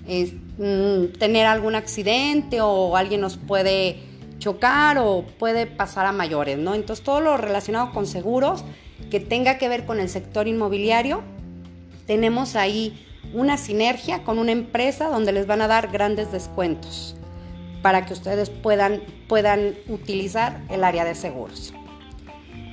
mm, 0.07 1.17
tener 1.19 1.45
algún 1.45 1.75
accidente 1.75 2.61
o 2.61 2.95
alguien 2.95 3.21
nos 3.21 3.37
puede 3.37 3.99
chocar 4.39 4.97
o 4.97 5.25
puede 5.37 5.67
pasar 5.67 6.05
a 6.05 6.11
mayores, 6.11 6.57
¿no? 6.57 6.73
Entonces 6.73 7.03
todo 7.03 7.21
lo 7.21 7.37
relacionado 7.37 7.91
con 7.91 8.07
seguros 8.07 8.63
que 9.09 9.19
tenga 9.19 9.57
que 9.57 9.67
ver 9.67 9.85
con 9.85 9.99
el 9.99 10.09
sector 10.09 10.47
inmobiliario, 10.47 11.21
tenemos 12.07 12.55
ahí 12.55 13.05
una 13.33 13.57
sinergia 13.57 14.23
con 14.23 14.39
una 14.39 14.51
empresa 14.51 15.09
donde 15.09 15.31
les 15.31 15.45
van 15.45 15.61
a 15.61 15.67
dar 15.67 15.91
grandes 15.91 16.31
descuentos 16.31 17.15
para 17.81 18.05
que 18.05 18.13
ustedes 18.13 18.49
puedan, 18.49 19.01
puedan 19.27 19.75
utilizar 19.87 20.61
el 20.69 20.83
área 20.83 21.05
de 21.05 21.15
seguros. 21.15 21.73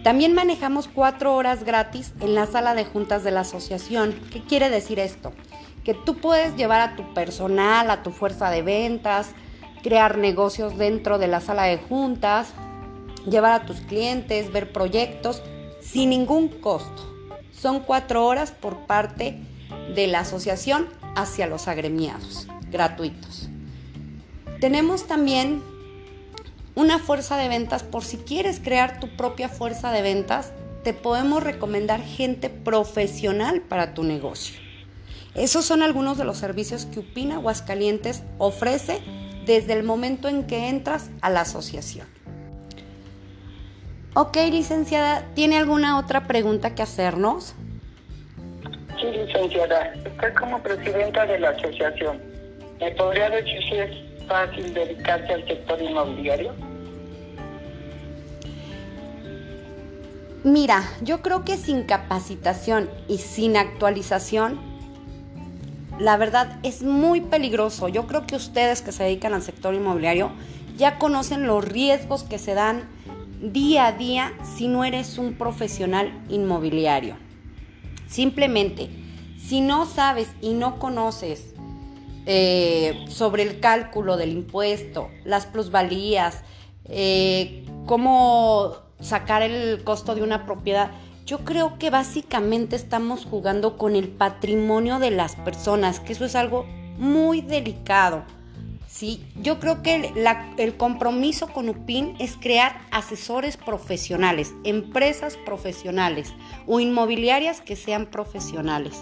También 0.04 0.32
manejamos 0.32 0.88
cuatro 0.88 1.34
horas 1.34 1.64
gratis 1.64 2.12
en 2.20 2.34
la 2.34 2.46
sala 2.46 2.74
de 2.74 2.84
juntas 2.84 3.24
de 3.24 3.30
la 3.30 3.40
asociación. 3.40 4.14
¿Qué 4.32 4.42
quiere 4.42 4.70
decir 4.70 4.98
esto? 4.98 5.32
Que 5.84 5.94
tú 5.94 6.16
puedes 6.16 6.56
llevar 6.56 6.80
a 6.80 6.96
tu 6.96 7.14
personal, 7.14 7.90
a 7.90 8.02
tu 8.02 8.10
fuerza 8.10 8.50
de 8.50 8.62
ventas, 8.62 9.30
crear 9.82 10.16
negocios 10.18 10.78
dentro 10.78 11.18
de 11.18 11.26
la 11.26 11.40
sala 11.40 11.64
de 11.64 11.78
juntas, 11.78 12.52
llevar 13.28 13.52
a 13.52 13.66
tus 13.66 13.80
clientes, 13.80 14.52
ver 14.52 14.72
proyectos 14.72 15.42
sin 15.80 16.10
ningún 16.10 16.48
costo. 16.48 17.14
Son 17.52 17.80
cuatro 17.80 18.24
horas 18.24 18.52
por 18.52 18.86
parte 18.86 19.38
de 19.94 20.06
la 20.06 20.20
asociación 20.20 20.88
hacia 21.16 21.46
los 21.46 21.66
agremiados, 21.66 22.46
gratuitos. 22.70 23.47
Tenemos 24.60 25.06
también 25.06 25.62
una 26.74 26.98
fuerza 26.98 27.36
de 27.36 27.48
ventas 27.48 27.82
por 27.82 28.04
si 28.04 28.18
quieres 28.18 28.60
crear 28.60 28.98
tu 28.98 29.08
propia 29.16 29.48
fuerza 29.48 29.92
de 29.92 30.02
ventas, 30.02 30.52
te 30.82 30.92
podemos 30.92 31.42
recomendar 31.42 32.00
gente 32.00 32.50
profesional 32.50 33.60
para 33.62 33.94
tu 33.94 34.04
negocio. 34.04 34.58
Esos 35.34 35.64
son 35.64 35.82
algunos 35.82 36.18
de 36.18 36.24
los 36.24 36.38
servicios 36.38 36.86
que 36.86 37.00
Upina 37.00 37.36
Aguascalientes 37.36 38.22
ofrece 38.38 39.00
desde 39.44 39.74
el 39.74 39.84
momento 39.84 40.28
en 40.28 40.46
que 40.46 40.68
entras 40.68 41.10
a 41.20 41.30
la 41.30 41.42
asociación. 41.42 42.06
Ok, 44.14 44.36
licenciada, 44.50 45.24
¿tiene 45.34 45.58
alguna 45.58 45.98
otra 45.98 46.26
pregunta 46.26 46.74
que 46.74 46.82
hacernos? 46.82 47.54
Sí, 49.00 49.06
licenciada. 49.06 49.94
Usted 49.96 50.34
como 50.34 50.60
presidenta 50.60 51.26
de 51.26 51.38
la 51.38 51.50
asociación, 51.50 52.20
¿me 52.80 52.90
podría 52.92 53.30
decir 53.30 53.60
si 53.68 53.76
es 53.76 54.07
fácil 54.28 54.72
dedicarse 54.72 55.32
al 55.32 55.46
sector 55.46 55.82
inmobiliario? 55.82 56.52
Mira, 60.44 60.84
yo 61.02 61.20
creo 61.20 61.44
que 61.44 61.56
sin 61.56 61.82
capacitación 61.82 62.88
y 63.08 63.18
sin 63.18 63.56
actualización, 63.56 64.60
la 65.98 66.16
verdad 66.16 66.60
es 66.62 66.82
muy 66.82 67.20
peligroso. 67.20 67.88
Yo 67.88 68.06
creo 68.06 68.26
que 68.26 68.36
ustedes 68.36 68.82
que 68.82 68.92
se 68.92 69.02
dedican 69.02 69.34
al 69.34 69.42
sector 69.42 69.74
inmobiliario 69.74 70.30
ya 70.76 70.98
conocen 70.98 71.46
los 71.46 71.64
riesgos 71.64 72.22
que 72.22 72.38
se 72.38 72.54
dan 72.54 72.88
día 73.42 73.86
a 73.86 73.92
día 73.92 74.32
si 74.56 74.68
no 74.68 74.84
eres 74.84 75.18
un 75.18 75.34
profesional 75.34 76.12
inmobiliario. 76.28 77.16
Simplemente, 78.06 78.88
si 79.38 79.60
no 79.60 79.86
sabes 79.86 80.28
y 80.40 80.52
no 80.54 80.78
conoces 80.78 81.54
eh, 82.26 83.04
sobre 83.08 83.42
el 83.42 83.60
cálculo 83.60 84.16
del 84.16 84.32
impuesto, 84.32 85.10
las 85.24 85.46
plusvalías, 85.46 86.42
eh, 86.84 87.64
cómo 87.86 88.76
sacar 89.00 89.42
el 89.42 89.82
costo 89.84 90.14
de 90.14 90.22
una 90.22 90.46
propiedad. 90.46 90.90
Yo 91.26 91.40
creo 91.40 91.78
que 91.78 91.90
básicamente 91.90 92.76
estamos 92.76 93.24
jugando 93.24 93.76
con 93.76 93.96
el 93.96 94.08
patrimonio 94.08 94.98
de 94.98 95.10
las 95.10 95.36
personas, 95.36 96.00
que 96.00 96.12
eso 96.12 96.24
es 96.24 96.34
algo 96.34 96.64
muy 96.96 97.40
delicado. 97.40 98.24
¿sí? 98.88 99.24
Yo 99.36 99.60
creo 99.60 99.82
que 99.82 100.12
el 100.56 100.76
compromiso 100.76 101.48
con 101.48 101.68
UPIN 101.68 102.16
es 102.18 102.36
crear 102.36 102.80
asesores 102.90 103.56
profesionales, 103.56 104.54
empresas 104.64 105.36
profesionales 105.44 106.32
o 106.66 106.80
inmobiliarias 106.80 107.60
que 107.60 107.76
sean 107.76 108.06
profesionales. 108.06 108.98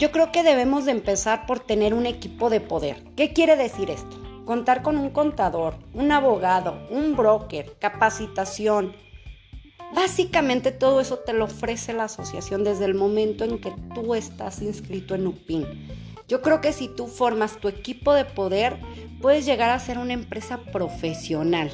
Yo 0.00 0.10
creo 0.12 0.32
que 0.32 0.42
debemos 0.42 0.86
de 0.86 0.92
empezar 0.92 1.44
por 1.44 1.60
tener 1.60 1.92
un 1.92 2.06
equipo 2.06 2.48
de 2.48 2.62
poder. 2.62 3.04
¿Qué 3.16 3.34
quiere 3.34 3.54
decir 3.54 3.90
esto? 3.90 4.16
Contar 4.46 4.80
con 4.80 4.96
un 4.96 5.10
contador, 5.10 5.74
un 5.92 6.10
abogado, 6.10 6.88
un 6.90 7.14
broker, 7.14 7.76
capacitación. 7.78 8.96
Básicamente 9.94 10.72
todo 10.72 11.02
eso 11.02 11.18
te 11.18 11.34
lo 11.34 11.44
ofrece 11.44 11.92
la 11.92 12.04
asociación 12.04 12.64
desde 12.64 12.86
el 12.86 12.94
momento 12.94 13.44
en 13.44 13.60
que 13.60 13.74
tú 13.94 14.14
estás 14.14 14.62
inscrito 14.62 15.14
en 15.14 15.26
UPIN. 15.26 15.66
Yo 16.26 16.40
creo 16.40 16.62
que 16.62 16.72
si 16.72 16.88
tú 16.88 17.06
formas 17.06 17.58
tu 17.58 17.68
equipo 17.68 18.14
de 18.14 18.24
poder, 18.24 18.80
puedes 19.20 19.44
llegar 19.44 19.68
a 19.68 19.78
ser 19.80 19.98
una 19.98 20.14
empresa 20.14 20.60
profesional. 20.72 21.70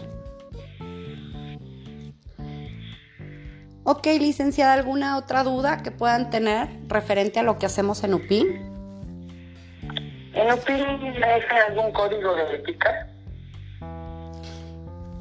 Ok, 3.89 4.05
licenciada, 4.19 4.73
¿alguna 4.73 5.17
otra 5.17 5.45
duda 5.45 5.81
que 5.85 5.93
puedan 5.93 6.29
tener 6.29 6.67
referente 6.89 7.39
a 7.39 7.45
lo 7.45 7.57
que 7.57 7.67
hacemos 7.67 8.03
en 8.03 8.15
UPIN? 8.15 8.49
¿En 10.35 10.53
UPIN 10.53 11.13
deja 11.15 11.67
algún 11.69 11.93
código 11.93 12.35
de 12.35 12.57
ética? 12.57 13.07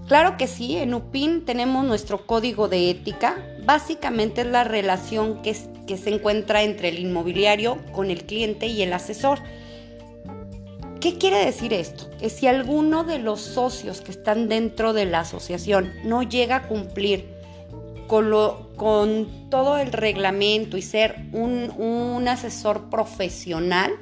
Claro 0.08 0.38
que 0.38 0.48
sí, 0.48 0.78
en 0.78 0.96
UPIN 0.96 1.46
tenemos 1.46 1.86
nuestro 1.86 2.26
código 2.26 2.68
de 2.68 2.90
ética. 2.90 3.38
Básicamente 3.66 4.42
es 4.42 4.48
la 4.48 4.64
relación 4.64 5.44
que 5.44 5.52
es 5.52 5.70
que 5.86 5.98
se 5.98 6.10
encuentra 6.10 6.64
entre 6.64 6.90
el 6.90 6.98
inmobiliario 6.98 7.78
con 7.92 8.10
el 8.10 8.26
cliente 8.26 8.66
y 8.66 8.82
el 8.82 8.94
asesor. 8.94 9.42
¿Qué 11.00 11.20
quiere 11.20 11.46
decir 11.46 11.72
esto? 11.72 12.10
Que 12.18 12.32
si 12.32 12.48
alguno 12.48 13.04
de 13.04 13.20
los 13.20 13.42
socios 13.42 14.02
que 14.02 14.10
están 14.10 14.50
dentro 14.50 14.94
de 14.94 15.06
la 15.06 15.20
asociación 15.20 15.94
no 16.04 16.24
llega 16.24 16.56
a 16.56 16.68
cumplir 16.68 17.35
con, 18.08 19.28
todo 19.50 19.78
el 19.78 19.92
reglamento 19.92 20.78
y 20.78 20.82
ser 20.82 21.28
un, 21.32 21.72
un 21.78 22.28
asesor 22.28 22.90
profesional, 22.90 23.94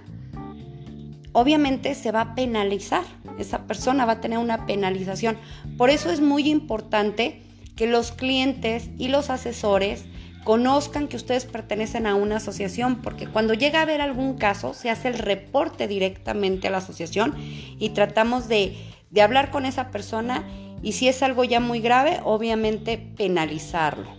obviamente 1.32 1.96
se 1.96 2.12
va 2.12 2.22
a 2.22 2.36
penalizar. 2.36 3.04
Esa 3.40 3.66
persona 3.66 4.06
va 4.06 4.14
a 4.14 4.22
tener 4.22 4.38
una 4.38 4.66
penalización. 4.66 5.38
Por 5.78 5.90
eso 5.90 6.12
es 6.12 6.22
muy 6.22 6.50
importante 6.50 7.42
que 7.76 7.88
los 7.88 8.12
clientes 8.12 8.90
y 8.98 9.08
los 9.08 9.30
asesores 9.30 10.06
conozcan 10.44 11.08
que 11.08 11.16
ustedes 11.16 11.46
pertenecen 11.46 12.06
a 12.06 12.16
una 12.16 12.38
asociación, 12.38 13.02
porque 13.02 13.28
cuando 13.28 13.54
llega 13.54 13.80
a 13.80 13.84
haber 13.84 14.02
algún 14.02 14.36
caso, 14.38 14.74
se 14.74 14.90
hace 14.90 15.08
el 15.08 15.18
reporte 15.18 15.88
directamente 15.88 16.68
a 16.68 16.72
la 16.72 16.78
asociación 16.78 17.34
y 17.38 17.90
tratamos 17.90 18.48
de, 18.48 18.76
hablar 19.22 19.52
con 19.52 19.66
esa 19.66 19.90
persona 19.92 20.44
y 20.84 20.92
si 20.92 21.08
es 21.08 21.24
algo 21.24 21.44
ya 21.46 21.60
muy 21.60 21.80
grave, 21.80 22.20
obviamente 22.24 22.98
penalizarlo. 22.98 24.12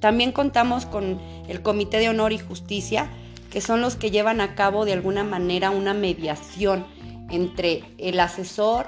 También 0.00 0.32
contamos 0.32 0.86
con 0.86 1.20
el 1.46 1.62
Comité 1.62 1.98
de 1.98 2.08
Honor 2.08 2.32
y 2.32 2.38
Justicia, 2.38 3.08
que 3.50 3.60
son 3.60 3.82
los 3.82 3.94
que 3.94 4.10
llevan 4.10 4.40
a 4.40 4.54
cabo 4.54 4.84
de 4.84 4.94
alguna 4.94 5.22
manera 5.22 5.70
una 5.70 5.94
mediación 5.94 6.86
entre 7.30 7.84
el 7.98 8.18
asesor 8.18 8.86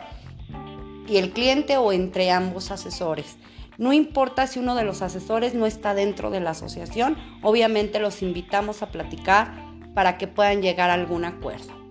y 1.06 1.18
el 1.18 1.30
cliente 1.30 1.76
o 1.76 1.92
entre 1.92 2.30
ambos 2.30 2.70
asesores. 2.70 3.36
No 3.76 3.92
importa 3.92 4.46
si 4.46 4.58
uno 4.58 4.74
de 4.74 4.84
los 4.84 5.02
asesores 5.02 5.54
no 5.54 5.66
está 5.66 5.94
dentro 5.94 6.30
de 6.30 6.40
la 6.40 6.50
asociación, 6.50 7.16
obviamente 7.42 8.00
los 8.00 8.22
invitamos 8.22 8.82
a 8.82 8.90
platicar 8.90 9.52
para 9.94 10.16
que 10.16 10.26
puedan 10.26 10.62
llegar 10.62 10.90
a 10.90 10.94
algún 10.94 11.24
acuerdo. 11.24 11.83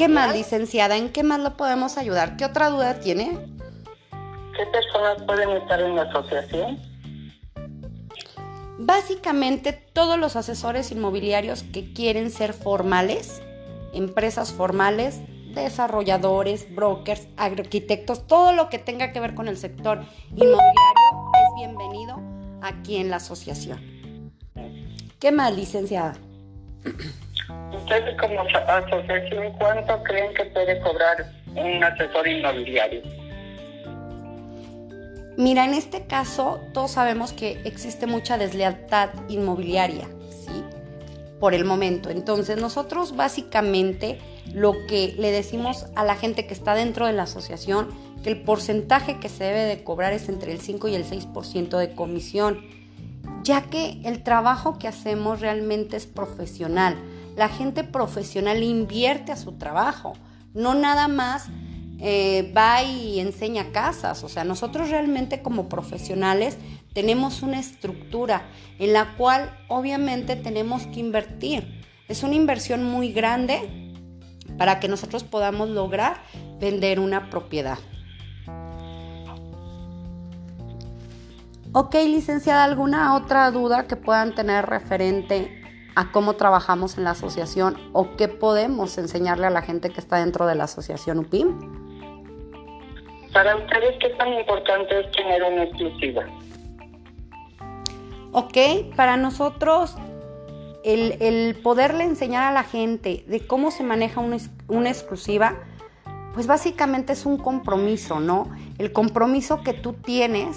¿Qué 0.00 0.08
más, 0.08 0.34
licenciada? 0.34 0.96
¿En 0.96 1.12
qué 1.12 1.22
más 1.22 1.40
lo 1.40 1.58
podemos 1.58 1.98
ayudar? 1.98 2.38
¿Qué 2.38 2.46
otra 2.46 2.70
duda 2.70 3.00
tiene? 3.00 3.38
¿Qué 4.56 4.64
personas 4.72 5.22
pueden 5.26 5.50
estar 5.50 5.78
en 5.78 5.94
la 5.94 6.04
asociación? 6.04 6.80
Básicamente 8.78 9.74
todos 9.74 10.18
los 10.18 10.36
asesores 10.36 10.90
inmobiliarios 10.90 11.64
que 11.64 11.92
quieren 11.92 12.30
ser 12.30 12.54
formales, 12.54 13.42
empresas 13.92 14.54
formales, 14.54 15.20
desarrolladores, 15.54 16.74
brokers, 16.74 17.28
arquitectos, 17.36 18.26
todo 18.26 18.54
lo 18.54 18.70
que 18.70 18.78
tenga 18.78 19.12
que 19.12 19.20
ver 19.20 19.34
con 19.34 19.48
el 19.48 19.58
sector 19.58 19.98
inmobiliario 20.30 20.62
es 21.34 21.54
bienvenido 21.56 22.16
aquí 22.62 22.96
en 22.96 23.10
la 23.10 23.16
asociación. 23.16 24.40
¿Qué 25.18 25.30
más, 25.30 25.54
licenciada? 25.54 26.14
Ustedes 27.74 28.16
como 28.18 28.40
asociación, 28.40 29.52
¿cuánto 29.58 30.02
creen 30.04 30.34
que 30.34 30.44
puede 30.46 30.80
cobrar 30.80 31.26
un 31.54 31.82
asesor 31.82 32.26
inmobiliario? 32.28 33.02
Mira, 35.36 35.64
en 35.64 35.74
este 35.74 36.06
caso 36.06 36.60
todos 36.74 36.92
sabemos 36.92 37.32
que 37.32 37.60
existe 37.64 38.06
mucha 38.06 38.36
deslealtad 38.36 39.10
inmobiliaria, 39.28 40.06
¿sí? 40.30 40.62
Por 41.38 41.54
el 41.54 41.64
momento. 41.64 42.10
Entonces 42.10 42.60
nosotros 42.60 43.16
básicamente 43.16 44.18
lo 44.52 44.86
que 44.86 45.14
le 45.16 45.30
decimos 45.30 45.86
a 45.96 46.04
la 46.04 46.16
gente 46.16 46.46
que 46.46 46.54
está 46.54 46.74
dentro 46.74 47.06
de 47.06 47.12
la 47.12 47.22
asociación, 47.22 47.88
que 48.22 48.30
el 48.30 48.42
porcentaje 48.42 49.18
que 49.18 49.28
se 49.28 49.44
debe 49.44 49.64
de 49.64 49.82
cobrar 49.82 50.12
es 50.12 50.28
entre 50.28 50.52
el 50.52 50.60
5 50.60 50.88
y 50.88 50.94
el 50.94 51.04
6% 51.04 51.78
de 51.78 51.94
comisión, 51.94 52.60
ya 53.42 53.62
que 53.62 54.00
el 54.04 54.22
trabajo 54.22 54.78
que 54.78 54.88
hacemos 54.88 55.40
realmente 55.40 55.96
es 55.96 56.06
profesional. 56.06 56.96
La 57.36 57.48
gente 57.48 57.84
profesional 57.84 58.62
invierte 58.62 59.32
a 59.32 59.36
su 59.36 59.52
trabajo, 59.52 60.14
no 60.54 60.74
nada 60.74 61.08
más 61.08 61.48
eh, 62.00 62.52
va 62.56 62.82
y 62.82 63.20
enseña 63.20 63.72
casas. 63.72 64.24
O 64.24 64.28
sea, 64.28 64.44
nosotros 64.44 64.90
realmente 64.90 65.42
como 65.42 65.68
profesionales 65.68 66.56
tenemos 66.92 67.42
una 67.42 67.60
estructura 67.60 68.48
en 68.78 68.92
la 68.92 69.16
cual 69.16 69.56
obviamente 69.68 70.36
tenemos 70.36 70.86
que 70.86 71.00
invertir. 71.00 71.80
Es 72.08 72.22
una 72.22 72.34
inversión 72.34 72.84
muy 72.84 73.12
grande 73.12 73.90
para 74.58 74.80
que 74.80 74.88
nosotros 74.88 75.24
podamos 75.24 75.68
lograr 75.68 76.22
vender 76.58 77.00
una 77.00 77.30
propiedad. 77.30 77.78
Ok, 81.72 81.94
licenciada, 81.94 82.64
¿alguna 82.64 83.14
otra 83.14 83.48
duda 83.52 83.86
que 83.86 83.94
puedan 83.94 84.34
tener 84.34 84.66
referente 84.66 85.62
a 85.94 86.10
cómo 86.10 86.32
trabajamos 86.32 86.98
en 86.98 87.04
la 87.04 87.10
asociación 87.10 87.76
o 87.92 88.16
qué 88.16 88.26
podemos 88.26 88.98
enseñarle 88.98 89.46
a 89.46 89.50
la 89.50 89.62
gente 89.62 89.90
que 89.90 90.00
está 90.00 90.16
dentro 90.16 90.48
de 90.48 90.56
la 90.56 90.64
asociación 90.64 91.20
UPIM? 91.20 91.56
Para 93.32 93.54
ustedes, 93.54 93.96
¿qué 94.00 94.08
tan 94.18 94.32
importante 94.32 94.98
es 94.98 95.12
tener 95.12 95.44
una 95.44 95.62
exclusiva? 95.62 96.24
Ok, 98.32 98.96
para 98.96 99.16
nosotros 99.16 99.94
el, 100.82 101.54
poderle 101.62 102.02
enseñar 102.02 102.42
a 102.42 102.52
la 102.52 102.64
gente 102.64 103.22
de 103.28 103.46
cómo 103.46 103.70
se 103.70 103.84
maneja 103.84 104.20
una, 104.20 104.38
una 104.66 104.88
exclusiva, 104.88 105.54
pues 106.34 106.48
básicamente 106.48 107.12
es 107.12 107.26
un 107.26 107.36
compromiso, 107.36 108.18
¿no? 108.18 108.50
El 108.78 108.92
compromiso 108.92 109.62
que 109.62 109.72
tú 109.72 109.92
tienes 109.92 110.56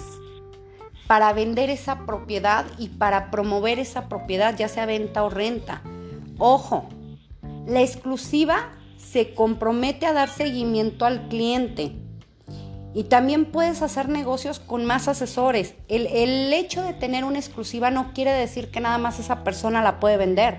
para 1.13 1.31
vender 1.31 1.69
esa 1.69 2.07
propiedad 2.07 2.65
y 2.79 2.87
para 2.89 3.29
promover 3.29 3.77
esa 3.77 4.09
propiedad, 4.09 4.57
ya 4.57 4.67
sea 4.67 4.87
venta 4.87 5.23
o 5.23 5.29
renta. 5.29 5.83
Ojo, 6.39 6.89
la 7.67 7.81
exclusiva 7.81 8.71
se 8.97 9.35
compromete 9.35 10.07
a 10.07 10.13
dar 10.13 10.27
seguimiento 10.27 11.05
al 11.05 11.27
cliente. 11.27 11.91
Y 12.95 13.03
también 13.03 13.45
puedes 13.45 13.83
hacer 13.83 14.09
negocios 14.09 14.59
con 14.59 14.85
más 14.85 15.07
asesores. 15.07 15.75
El, 15.87 16.51
hecho 16.51 16.81
de 16.81 16.93
tener 16.93 17.25
una 17.25 17.37
exclusiva 17.37 17.91
no 17.91 18.11
quiere 18.13 18.31
decir 18.31 18.71
que 18.71 18.79
nada 18.79 18.97
más 18.97 19.19
esa 19.19 19.43
persona 19.43 19.83
la 19.83 19.99
puede 19.99 20.17
vender. 20.17 20.57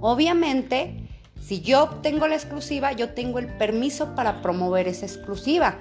Obviamente, 0.00 1.08
si 1.40 1.60
yo 1.60 2.00
tengo 2.02 2.26
la 2.26 2.34
exclusiva, 2.34 2.90
yo 2.90 3.10
tengo 3.10 3.38
el 3.38 3.46
permiso 3.46 4.16
para 4.16 4.42
promover 4.42 4.88
esa 4.88 5.06
exclusiva. 5.06 5.78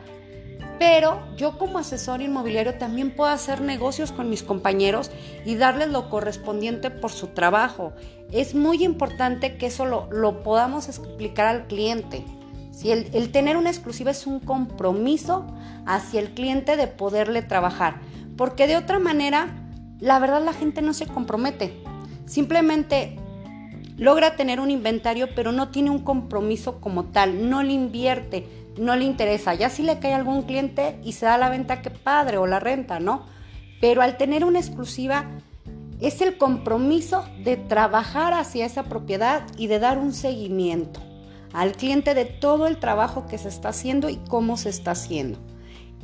Pero 0.79 1.21
yo 1.37 1.57
como 1.57 1.77
asesor 1.77 2.21
inmobiliario 2.21 2.77
también 2.77 3.15
puedo 3.15 3.29
hacer 3.29 3.61
negocios 3.61 4.11
con 4.11 4.29
mis 4.29 4.43
compañeros 4.43 5.11
y 5.45 5.55
darles 5.55 5.89
lo 5.89 6.09
correspondiente 6.09 6.89
por 6.89 7.11
su 7.11 7.27
trabajo. 7.27 7.93
Es 8.31 8.55
muy 8.55 8.83
importante 8.83 9.57
que 9.57 9.67
eso 9.67 9.85
lo, 9.85 10.09
lo 10.11 10.43
podamos 10.43 10.87
explicar 10.89 11.47
al 11.47 11.67
cliente. 11.67 12.25
Si 12.73 12.91
el, 12.91 13.31
tener 13.31 13.55
una 13.55 13.69
exclusiva 13.69 14.09
es 14.09 14.25
un 14.25 14.39
compromiso 14.39 15.45
hacia 15.85 16.19
el 16.19 16.31
cliente 16.31 16.75
de 16.75 16.87
poderle 16.87 17.43
trabajar, 17.43 18.01
porque 18.35 18.65
de 18.65 18.77
otra 18.77 18.97
manera, 18.97 19.55
la 19.99 20.17
verdad 20.17 20.43
la 20.43 20.53
gente 20.53 20.81
no 20.81 20.93
se 20.95 21.05
compromete. 21.05 21.83
Simplemente 22.25 23.19
logra 23.95 24.35
tener 24.35 24.59
un 24.59 24.71
inventario, 24.71 25.29
pero 25.35 25.51
no 25.51 25.69
tiene 25.69 25.91
un 25.91 25.99
compromiso 25.99 26.81
como 26.81 27.05
tal, 27.05 27.47
no 27.47 27.61
le 27.61 27.73
invierte, 27.73 28.47
no 28.77 28.95
le 28.95 29.05
interesa. 29.05 29.53
Ya 29.53 29.69
si 29.69 29.83
le 29.83 29.99
cae 29.99 30.13
algún 30.13 30.43
cliente 30.43 30.99
y 31.03 31.13
se 31.13 31.25
da 31.25 31.37
la 31.37 31.49
venta, 31.49 31.81
qué 31.81 31.89
padre, 31.89 32.37
o 32.37 32.47
la 32.47 32.59
renta, 32.59 32.99
¿no? 32.99 33.25
Pero 33.81 34.01
al 34.01 34.17
tener 34.17 34.45
una 34.45 34.59
exclusiva, 34.59 35.25
es 35.99 36.21
el 36.21 36.37
compromiso 36.37 37.25
de 37.43 37.55
trabajar 37.55 38.33
hacia 38.33 38.65
esa 38.65 38.83
propiedad 38.83 39.43
y 39.57 39.67
de 39.67 39.79
dar 39.79 39.97
un 39.97 40.13
seguimiento 40.13 40.99
al 41.53 41.73
cliente 41.73 42.15
de 42.15 42.25
todo 42.25 42.67
el 42.67 42.77
trabajo 42.77 43.27
que 43.27 43.37
se 43.37 43.47
está 43.47 43.69
haciendo 43.69 44.09
y 44.09 44.17
cómo 44.27 44.57
se 44.57 44.69
está 44.69 44.91
haciendo. 44.91 45.39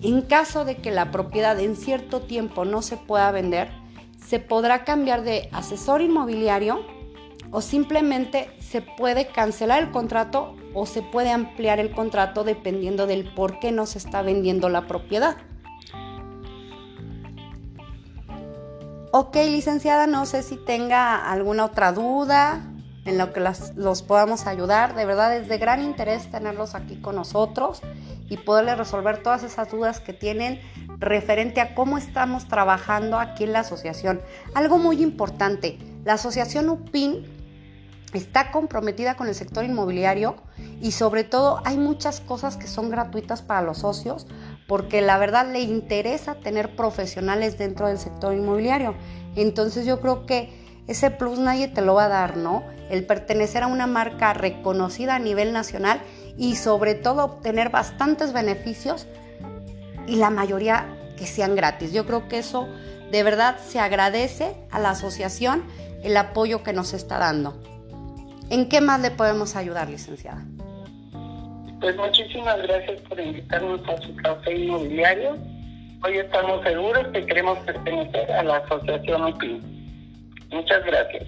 En 0.01 0.21
caso 0.21 0.63
de 0.63 0.77
que 0.77 0.91
la 0.91 1.11
propiedad 1.11 1.59
en 1.59 1.75
cierto 1.75 2.21
tiempo 2.21 2.63
no 2.63 2.81
se 2.81 2.95
pueda 2.95 3.31
vender, 3.31 3.69
se 4.17 4.39
podrá 4.39 4.85
cambiar 4.85 5.23
de 5.23 5.49
asesor 5.51 6.01
inmobiliario 6.01 6.85
o 7.51 7.61
simplemente 7.61 8.49
se 8.59 8.81
puede 8.81 9.27
cancelar 9.27 9.81
el 9.81 9.91
contrato 9.91 10.55
o 10.73 10.85
se 10.85 11.01
puede 11.01 11.31
ampliar 11.31 11.79
el 11.79 11.91
contrato 11.91 12.43
dependiendo 12.43 13.07
del 13.07 13.33
por 13.33 13.59
qué 13.59 13.71
no 13.71 13.85
se 13.85 13.97
está 13.97 14.21
vendiendo 14.21 14.69
la 14.69 14.87
propiedad. 14.87 15.37
Ok, 19.11 19.35
licenciada, 19.37 20.05
no 20.05 20.27
sé 20.27 20.43
si 20.43 20.55
tenga 20.55 21.31
alguna 21.31 21.65
otra 21.65 21.91
duda 21.91 22.61
en 23.05 23.17
lo 23.17 23.33
que 23.33 23.39
los 23.39 24.03
podamos 24.03 24.45
ayudar. 24.45 24.93
De 24.93 25.05
verdad 25.05 25.35
es 25.35 25.47
de 25.47 25.57
gran 25.57 25.81
interés 25.81 26.29
tenerlos 26.29 26.75
aquí 26.75 27.01
con 27.01 27.15
nosotros 27.15 27.81
y 28.29 28.37
poderles 28.37 28.77
resolver 28.77 29.23
todas 29.23 29.41
esas 29.41 29.71
dudas 29.71 29.99
que 29.99 30.13
tienen 30.13 30.61
referente 30.99 31.59
a 31.59 31.73
cómo 31.73 31.97
estamos 31.97 32.47
trabajando 32.47 33.17
aquí 33.17 33.45
en 33.45 33.53
la 33.53 33.61
asociación. 33.61 34.21
Algo 34.53 34.77
muy 34.77 35.01
importante, 35.01 35.79
la 36.05 36.13
asociación 36.13 36.69
UPIN 36.69 37.38
está 38.17 38.51
comprometida 38.51 39.15
con 39.15 39.27
el 39.27 39.35
sector 39.35 39.63
inmobiliario 39.63 40.35
y 40.81 40.91
sobre 40.91 41.23
todo 41.23 41.61
hay 41.65 41.77
muchas 41.77 42.21
cosas 42.21 42.57
que 42.57 42.67
son 42.67 42.89
gratuitas 42.89 43.41
para 43.41 43.61
los 43.61 43.79
socios 43.79 44.25
porque 44.67 45.01
la 45.01 45.17
verdad 45.17 45.51
le 45.51 45.61
interesa 45.61 46.35
tener 46.35 46.75
profesionales 46.75 47.57
dentro 47.57 47.87
del 47.87 47.99
sector 47.99 48.33
inmobiliario. 48.33 48.95
Entonces 49.35 49.85
yo 49.85 49.99
creo 49.99 50.25
que 50.25 50.49
ese 50.87 51.11
plus 51.11 51.37
nadie 51.37 51.67
te 51.67 51.81
lo 51.81 51.93
va 51.93 52.05
a 52.05 52.09
dar, 52.09 52.37
¿no? 52.37 52.63
El 52.89 53.05
pertenecer 53.05 53.61
a 53.61 53.67
una 53.67 53.85
marca 53.85 54.33
reconocida 54.33 55.15
a 55.15 55.19
nivel 55.19 55.53
nacional 55.53 56.01
y 56.37 56.55
sobre 56.55 56.95
todo 56.95 57.25
obtener 57.25 57.69
bastantes 57.69 58.33
beneficios 58.33 59.05
y 60.07 60.15
la 60.15 60.31
mayoría 60.31 60.97
que 61.15 61.27
sean 61.27 61.55
gratis. 61.55 61.91
Yo 61.91 62.07
creo 62.07 62.27
que 62.27 62.39
eso 62.39 62.67
de 63.11 63.21
verdad 63.23 63.57
se 63.67 63.79
agradece 63.79 64.55
a 64.71 64.79
la 64.79 64.91
asociación 64.91 65.63
el 66.03 66.17
apoyo 66.17 66.63
que 66.63 66.73
nos 66.73 66.93
está 66.93 67.17
dando. 67.17 67.61
¿En 68.49 68.67
qué 68.67 68.81
más 68.81 68.99
le 69.01 69.11
podemos 69.11 69.55
ayudar, 69.55 69.89
licenciada? 69.89 70.43
Pues 71.79 71.95
muchísimas 71.95 72.57
gracias 72.63 72.99
por 73.01 73.19
invitarnos 73.19 73.81
a 73.87 73.97
su 74.01 74.15
café 74.17 74.55
inmobiliario. 74.55 75.37
Hoy 76.03 76.17
estamos 76.17 76.63
seguros 76.63 77.07
que 77.13 77.25
queremos 77.25 77.57
pertenecer 77.59 78.31
a 78.31 78.43
la 78.43 78.57
Asociación 78.57 79.23
UPIN. 79.23 80.29
Muchas 80.51 80.83
gracias. 80.85 81.27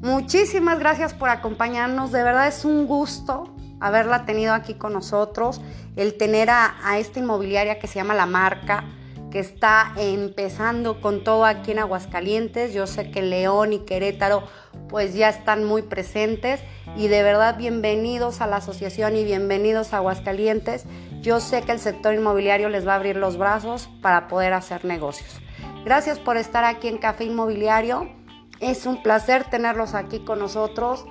Muchísimas 0.00 0.78
gracias 0.78 1.14
por 1.14 1.28
acompañarnos. 1.28 2.12
De 2.12 2.22
verdad 2.22 2.46
es 2.46 2.64
un 2.64 2.86
gusto 2.86 3.54
haberla 3.82 4.24
tenido 4.24 4.54
aquí 4.54 4.74
con 4.74 4.92
nosotros, 4.92 5.60
el 5.96 6.16
tener 6.16 6.50
a, 6.50 6.76
a 6.84 6.98
esta 6.98 7.18
inmobiliaria 7.18 7.80
que 7.80 7.88
se 7.88 7.96
llama 7.96 8.14
La 8.14 8.26
Marca, 8.26 8.84
que 9.32 9.40
está 9.40 9.94
empezando 9.96 11.00
con 11.00 11.24
todo 11.24 11.46
aquí 11.46 11.70
en 11.70 11.78
Aguascalientes. 11.78 12.74
Yo 12.74 12.86
sé 12.86 13.10
que 13.10 13.22
León 13.22 13.72
y 13.72 13.78
Querétaro 13.78 14.44
pues 14.90 15.14
ya 15.14 15.30
están 15.30 15.64
muy 15.64 15.80
presentes 15.80 16.60
y 16.96 17.08
de 17.08 17.22
verdad 17.22 17.56
bienvenidos 17.56 18.42
a 18.42 18.46
la 18.46 18.56
asociación 18.56 19.16
y 19.16 19.24
bienvenidos 19.24 19.94
a 19.94 19.96
Aguascalientes. 19.96 20.84
Yo 21.22 21.40
sé 21.40 21.62
que 21.62 21.72
el 21.72 21.78
sector 21.78 22.12
inmobiliario 22.12 22.68
les 22.68 22.86
va 22.86 22.92
a 22.92 22.96
abrir 22.96 23.16
los 23.16 23.38
brazos 23.38 23.88
para 24.02 24.28
poder 24.28 24.52
hacer 24.52 24.84
negocios. 24.84 25.40
Gracias 25.82 26.18
por 26.18 26.36
estar 26.36 26.64
aquí 26.64 26.88
en 26.88 26.98
Café 26.98 27.24
Inmobiliario. 27.24 28.12
Es 28.60 28.84
un 28.84 29.02
placer 29.02 29.44
tenerlos 29.44 29.94
aquí 29.94 30.20
con 30.20 30.40
nosotros. 30.40 31.06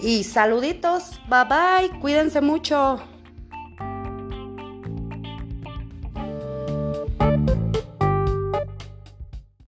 Y 0.00 0.24
saluditos, 0.24 1.20
bye 1.28 1.44
bye, 1.44 2.00
cuídense 2.00 2.40
mucho. 2.40 3.11